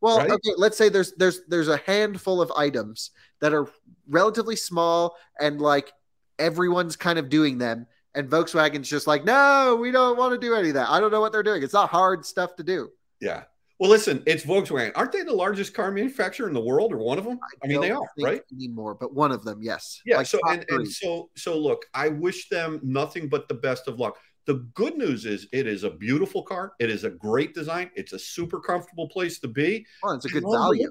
Well, 0.00 0.18
right? 0.18 0.30
okay, 0.30 0.52
let's 0.56 0.78
say 0.78 0.88
there's 0.88 1.12
there's 1.16 1.42
there's 1.48 1.68
a 1.68 1.78
handful 1.78 2.40
of 2.40 2.50
items 2.56 3.10
that 3.40 3.52
are 3.52 3.68
relatively 4.08 4.56
small 4.56 5.16
and 5.38 5.60
like 5.60 5.92
everyone's 6.38 6.96
kind 6.96 7.18
of 7.18 7.28
doing 7.28 7.58
them, 7.58 7.86
and 8.14 8.30
Volkswagen's 8.30 8.88
just 8.88 9.06
like, 9.06 9.24
no, 9.24 9.76
we 9.80 9.90
don't 9.90 10.16
want 10.16 10.32
to 10.32 10.38
do 10.38 10.54
any 10.54 10.68
of 10.68 10.74
that. 10.74 10.88
I 10.88 11.00
don't 11.00 11.10
know 11.10 11.20
what 11.20 11.32
they're 11.32 11.42
doing. 11.42 11.62
It's 11.62 11.74
not 11.74 11.90
hard 11.90 12.24
stuff 12.24 12.56
to 12.56 12.62
do. 12.62 12.90
Yeah. 13.20 13.44
Well, 13.78 13.90
listen, 13.90 14.24
it's 14.26 14.44
Volkswagen. 14.44 14.90
Aren't 14.96 15.12
they 15.12 15.22
the 15.22 15.32
largest 15.32 15.72
car 15.72 15.92
manufacturer 15.92 16.48
in 16.48 16.54
the 16.54 16.60
world, 16.60 16.92
or 16.92 16.98
one 16.98 17.16
of 17.16 17.24
them? 17.24 17.38
I, 17.42 17.64
I 17.64 17.68
mean, 17.68 17.80
they 17.80 17.92
are, 17.92 18.08
right? 18.20 18.42
Anymore, 18.52 18.94
but 18.94 19.14
one 19.14 19.30
of 19.30 19.44
them, 19.44 19.62
yes. 19.62 20.00
Yeah. 20.04 20.16
Like 20.16 20.26
so 20.26 20.40
and, 20.48 20.64
and 20.68 20.86
so 20.88 21.30
so 21.36 21.56
look, 21.56 21.86
I 21.94 22.08
wish 22.08 22.48
them 22.48 22.80
nothing 22.82 23.28
but 23.28 23.46
the 23.46 23.54
best 23.54 23.86
of 23.86 24.00
luck. 24.00 24.18
The 24.46 24.66
good 24.74 24.96
news 24.96 25.26
is 25.26 25.46
it 25.52 25.66
is 25.66 25.84
a 25.84 25.90
beautiful 25.90 26.42
car. 26.42 26.72
It 26.80 26.90
is 26.90 27.04
a 27.04 27.10
great 27.10 27.54
design. 27.54 27.90
It's 27.94 28.14
a 28.14 28.18
super 28.18 28.58
comfortable 28.58 29.08
place 29.08 29.38
to 29.40 29.48
be. 29.48 29.86
Oh, 30.02 30.14
it's 30.14 30.24
a 30.24 30.28
good 30.28 30.44
value. 30.50 30.90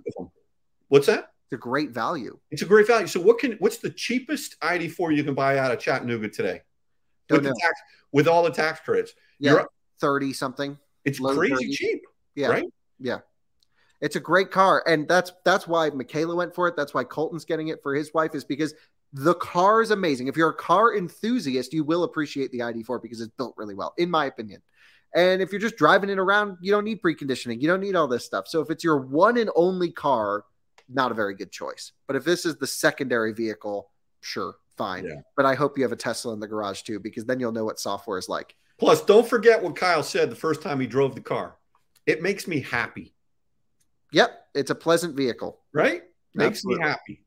What's 0.88 1.08
that? 1.08 1.32
It's 1.50 1.54
a 1.54 1.58
great 1.58 1.90
value. 1.90 2.40
It's 2.52 2.62
a 2.62 2.66
great 2.66 2.88
value. 2.88 3.08
So 3.08 3.20
what 3.20 3.40
can 3.40 3.54
what's 3.60 3.78
the 3.78 3.90
cheapest 3.90 4.60
ID4 4.62 5.16
you 5.16 5.24
can 5.24 5.34
buy 5.34 5.58
out 5.58 5.72
of 5.72 5.80
Chattanooga 5.80 6.30
today? 6.30 6.62
With, 7.30 7.44
tax, 7.44 7.82
with 8.14 8.28
all 8.28 8.44
the 8.44 8.52
tax 8.52 8.80
credits. 8.80 9.14
Yeah, 9.40 9.64
30 10.00 10.32
something. 10.32 10.78
It's 11.04 11.20
crazy 11.20 11.54
30s. 11.54 11.72
cheap, 11.72 12.02
Yeah. 12.36 12.48
right? 12.48 12.64
Yeah. 13.00 13.20
It's 14.00 14.16
a 14.16 14.20
great 14.20 14.52
car. 14.52 14.84
And 14.88 15.08
that's 15.08 15.32
that's 15.44 15.68
why 15.68 15.90
Michaela 15.90 16.36
went 16.36 16.54
for 16.54 16.68
it. 16.68 16.76
That's 16.76 16.94
why 16.94 17.04
Colton's 17.04 17.46
getting 17.46 17.70
it 17.70 17.82
for 17.82 17.96
his 17.96 18.14
wife, 18.14 18.36
is 18.36 18.44
because 18.44 18.74
the 19.14 19.34
car 19.36 19.82
is 19.82 19.92
amazing. 19.92 20.28
If 20.28 20.38
you're 20.38 20.50
a 20.50 20.56
car 20.56 20.96
enthusiast, 20.96 21.74
you 21.74 21.84
will 21.84 22.04
appreciate 22.04 22.52
the 22.52 22.60
ID4 22.60 23.02
because 23.02 23.22
it's 23.22 23.34
built 23.38 23.56
really 23.58 23.74
well, 23.74 23.94
in 23.98 24.12
my 24.12 24.26
opinion. 24.26 24.62
And 25.16 25.42
if 25.42 25.52
you're 25.52 25.62
just 25.62 25.78
driving 25.78 26.10
it 26.10 26.20
around, 26.20 26.58
you 26.62 26.72
don't 26.72 26.84
need 26.84 27.02
preconditioning. 27.02 27.62
You 27.62 27.68
don't 27.68 27.80
need 27.80 27.96
all 27.96 28.08
this 28.08 28.26
stuff. 28.26 28.48
So 28.48 28.62
if 28.62 28.70
it's 28.70 28.84
your 28.84 28.98
one 28.98 29.38
and 29.38 29.50
only 29.56 29.92
car, 29.92 30.44
not 30.90 31.12
a 31.12 31.16
very 31.16 31.34
good 31.34 31.52
choice. 31.52 31.94
But 32.06 32.18
if 32.18 32.26
this 32.26 32.46
is 32.46 32.58
the 32.58 32.68
secondary 32.68 33.34
vehicle, 33.34 33.90
sure, 34.22 34.56
fine. 34.78 35.06
Yeah. 35.06 35.22
But 35.36 35.46
I 35.46 35.56
hope 35.56 35.78
you 35.78 35.84
have 35.84 35.94
a 35.94 35.98
Tesla 35.98 36.34
in 36.34 36.40
the 36.40 36.48
garage 36.48 36.82
too, 36.82 37.00
because 37.00 37.26
then 37.26 37.40
you'll 37.40 37.54
know 37.54 37.66
what 37.66 37.80
software 37.80 38.18
is 38.18 38.30
like. 38.30 38.56
Plus, 38.78 39.02
don't 39.02 39.28
forget 39.28 39.64
what 39.64 39.76
Kyle 39.76 40.04
said 40.04 40.30
the 40.30 40.36
first 40.36 40.62
time 40.62 40.80
he 40.80 40.86
drove 40.86 41.16
the 41.16 41.22
car. 41.22 41.56
It 42.08 42.22
makes 42.24 42.48
me 42.48 42.62
happy, 42.62 43.14
Yep, 44.14 44.32
it's 44.56 44.72
a 44.72 44.76
pleasant 44.76 45.16
vehicle. 45.16 45.60
right? 45.74 46.04
Makes 46.34 46.60
Absolutely. 46.60 46.84
me 46.84 46.88
happy. 46.90 47.22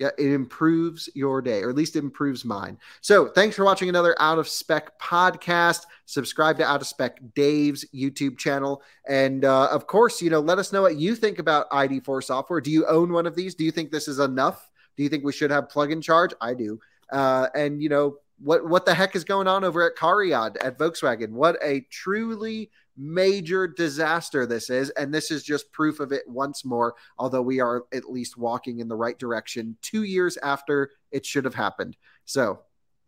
Yeah, 0.00 0.10
it 0.18 0.32
improves 0.32 1.08
your 1.14 1.40
day, 1.40 1.62
or 1.62 1.70
at 1.70 1.76
least 1.76 1.94
it 1.94 2.00
improves 2.00 2.44
mine. 2.44 2.78
So, 3.00 3.28
thanks 3.28 3.54
for 3.54 3.64
watching 3.64 3.88
another 3.88 4.16
Out 4.18 4.40
of 4.40 4.48
Spec 4.48 4.98
podcast. 4.98 5.82
Subscribe 6.06 6.56
to 6.58 6.64
Out 6.66 6.80
of 6.80 6.88
Spec 6.88 7.20
Dave's 7.36 7.84
YouTube 7.94 8.36
channel, 8.36 8.82
and 9.08 9.44
uh, 9.44 9.68
of 9.70 9.86
course, 9.86 10.20
you 10.20 10.30
know, 10.30 10.40
let 10.40 10.58
us 10.58 10.72
know 10.72 10.82
what 10.82 10.96
you 10.96 11.14
think 11.14 11.38
about 11.38 11.70
ID4 11.70 12.24
software. 12.24 12.60
Do 12.60 12.72
you 12.72 12.84
own 12.86 13.12
one 13.12 13.26
of 13.26 13.36
these? 13.36 13.54
Do 13.54 13.64
you 13.64 13.70
think 13.70 13.92
this 13.92 14.08
is 14.08 14.18
enough? 14.18 14.68
Do 14.96 15.04
you 15.04 15.08
think 15.08 15.22
we 15.24 15.32
should 15.32 15.52
have 15.52 15.68
plug 15.68 15.92
and 15.92 16.02
charge? 16.02 16.32
I 16.40 16.54
do. 16.54 16.80
Uh, 17.12 17.46
and 17.54 17.80
you 17.80 17.88
know, 17.88 18.16
what 18.40 18.66
what 18.68 18.86
the 18.86 18.94
heck 18.94 19.14
is 19.14 19.22
going 19.22 19.46
on 19.46 19.62
over 19.62 19.86
at 19.88 19.94
Cariad 19.96 20.56
at 20.60 20.76
Volkswagen? 20.76 21.30
What 21.30 21.56
a 21.62 21.82
truly 21.90 22.70
major 22.96 23.66
disaster 23.66 24.46
this 24.46 24.70
is, 24.70 24.90
and 24.90 25.12
this 25.12 25.30
is 25.30 25.42
just 25.42 25.72
proof 25.72 26.00
of 26.00 26.12
it 26.12 26.22
once 26.26 26.64
more. 26.64 26.94
Although 27.18 27.42
we 27.42 27.60
are 27.60 27.84
at 27.92 28.10
least 28.10 28.36
walking 28.36 28.80
in 28.80 28.88
the 28.88 28.96
right 28.96 29.18
direction, 29.18 29.76
two 29.82 30.04
years 30.04 30.36
after 30.38 30.90
it 31.10 31.24
should 31.26 31.44
have 31.44 31.54
happened. 31.54 31.96
So, 32.24 32.60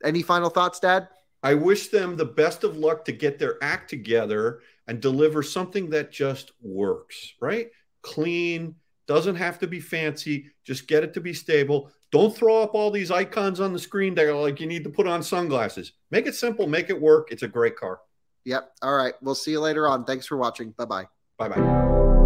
any 0.04 0.22
final 0.22 0.50
thoughts, 0.50 0.80
Dad? 0.80 1.08
I 1.42 1.54
wish 1.54 1.88
them 1.88 2.16
the 2.16 2.24
best 2.24 2.64
of 2.64 2.76
luck 2.76 3.04
to 3.04 3.12
get 3.12 3.38
their 3.38 3.56
act 3.62 3.88
together 3.88 4.60
and 4.88 5.00
deliver 5.00 5.42
something 5.42 5.90
that 5.90 6.10
just 6.10 6.52
works, 6.60 7.34
right? 7.40 7.68
Clean, 8.02 8.74
doesn't 9.06 9.36
have 9.36 9.58
to 9.60 9.66
be 9.66 9.80
fancy, 9.80 10.50
just 10.64 10.88
get 10.88 11.04
it 11.04 11.14
to 11.14 11.20
be 11.20 11.32
stable. 11.32 11.90
Don't 12.10 12.36
throw 12.36 12.62
up 12.62 12.74
all 12.74 12.90
these 12.90 13.10
icons 13.10 13.60
on 13.60 13.72
the 13.72 13.78
screen 13.78 14.14
that 14.14 14.26
are 14.26 14.34
like 14.34 14.60
you 14.60 14.66
need 14.66 14.84
to 14.84 14.90
put 14.90 15.06
on 15.06 15.22
sunglasses. 15.22 15.92
Make 16.10 16.26
it 16.26 16.34
simple, 16.34 16.66
make 16.66 16.90
it 16.90 17.00
work. 17.00 17.28
It's 17.30 17.42
a 17.42 17.48
great 17.48 17.76
car. 17.76 18.00
Yep. 18.46 18.72
All 18.80 18.94
right. 18.94 19.14
We'll 19.20 19.34
see 19.34 19.50
you 19.50 19.60
later 19.60 19.86
on. 19.86 20.04
Thanks 20.04 20.26
for 20.26 20.36
watching. 20.36 20.70
Bye 20.70 20.86
bye. 20.86 22.25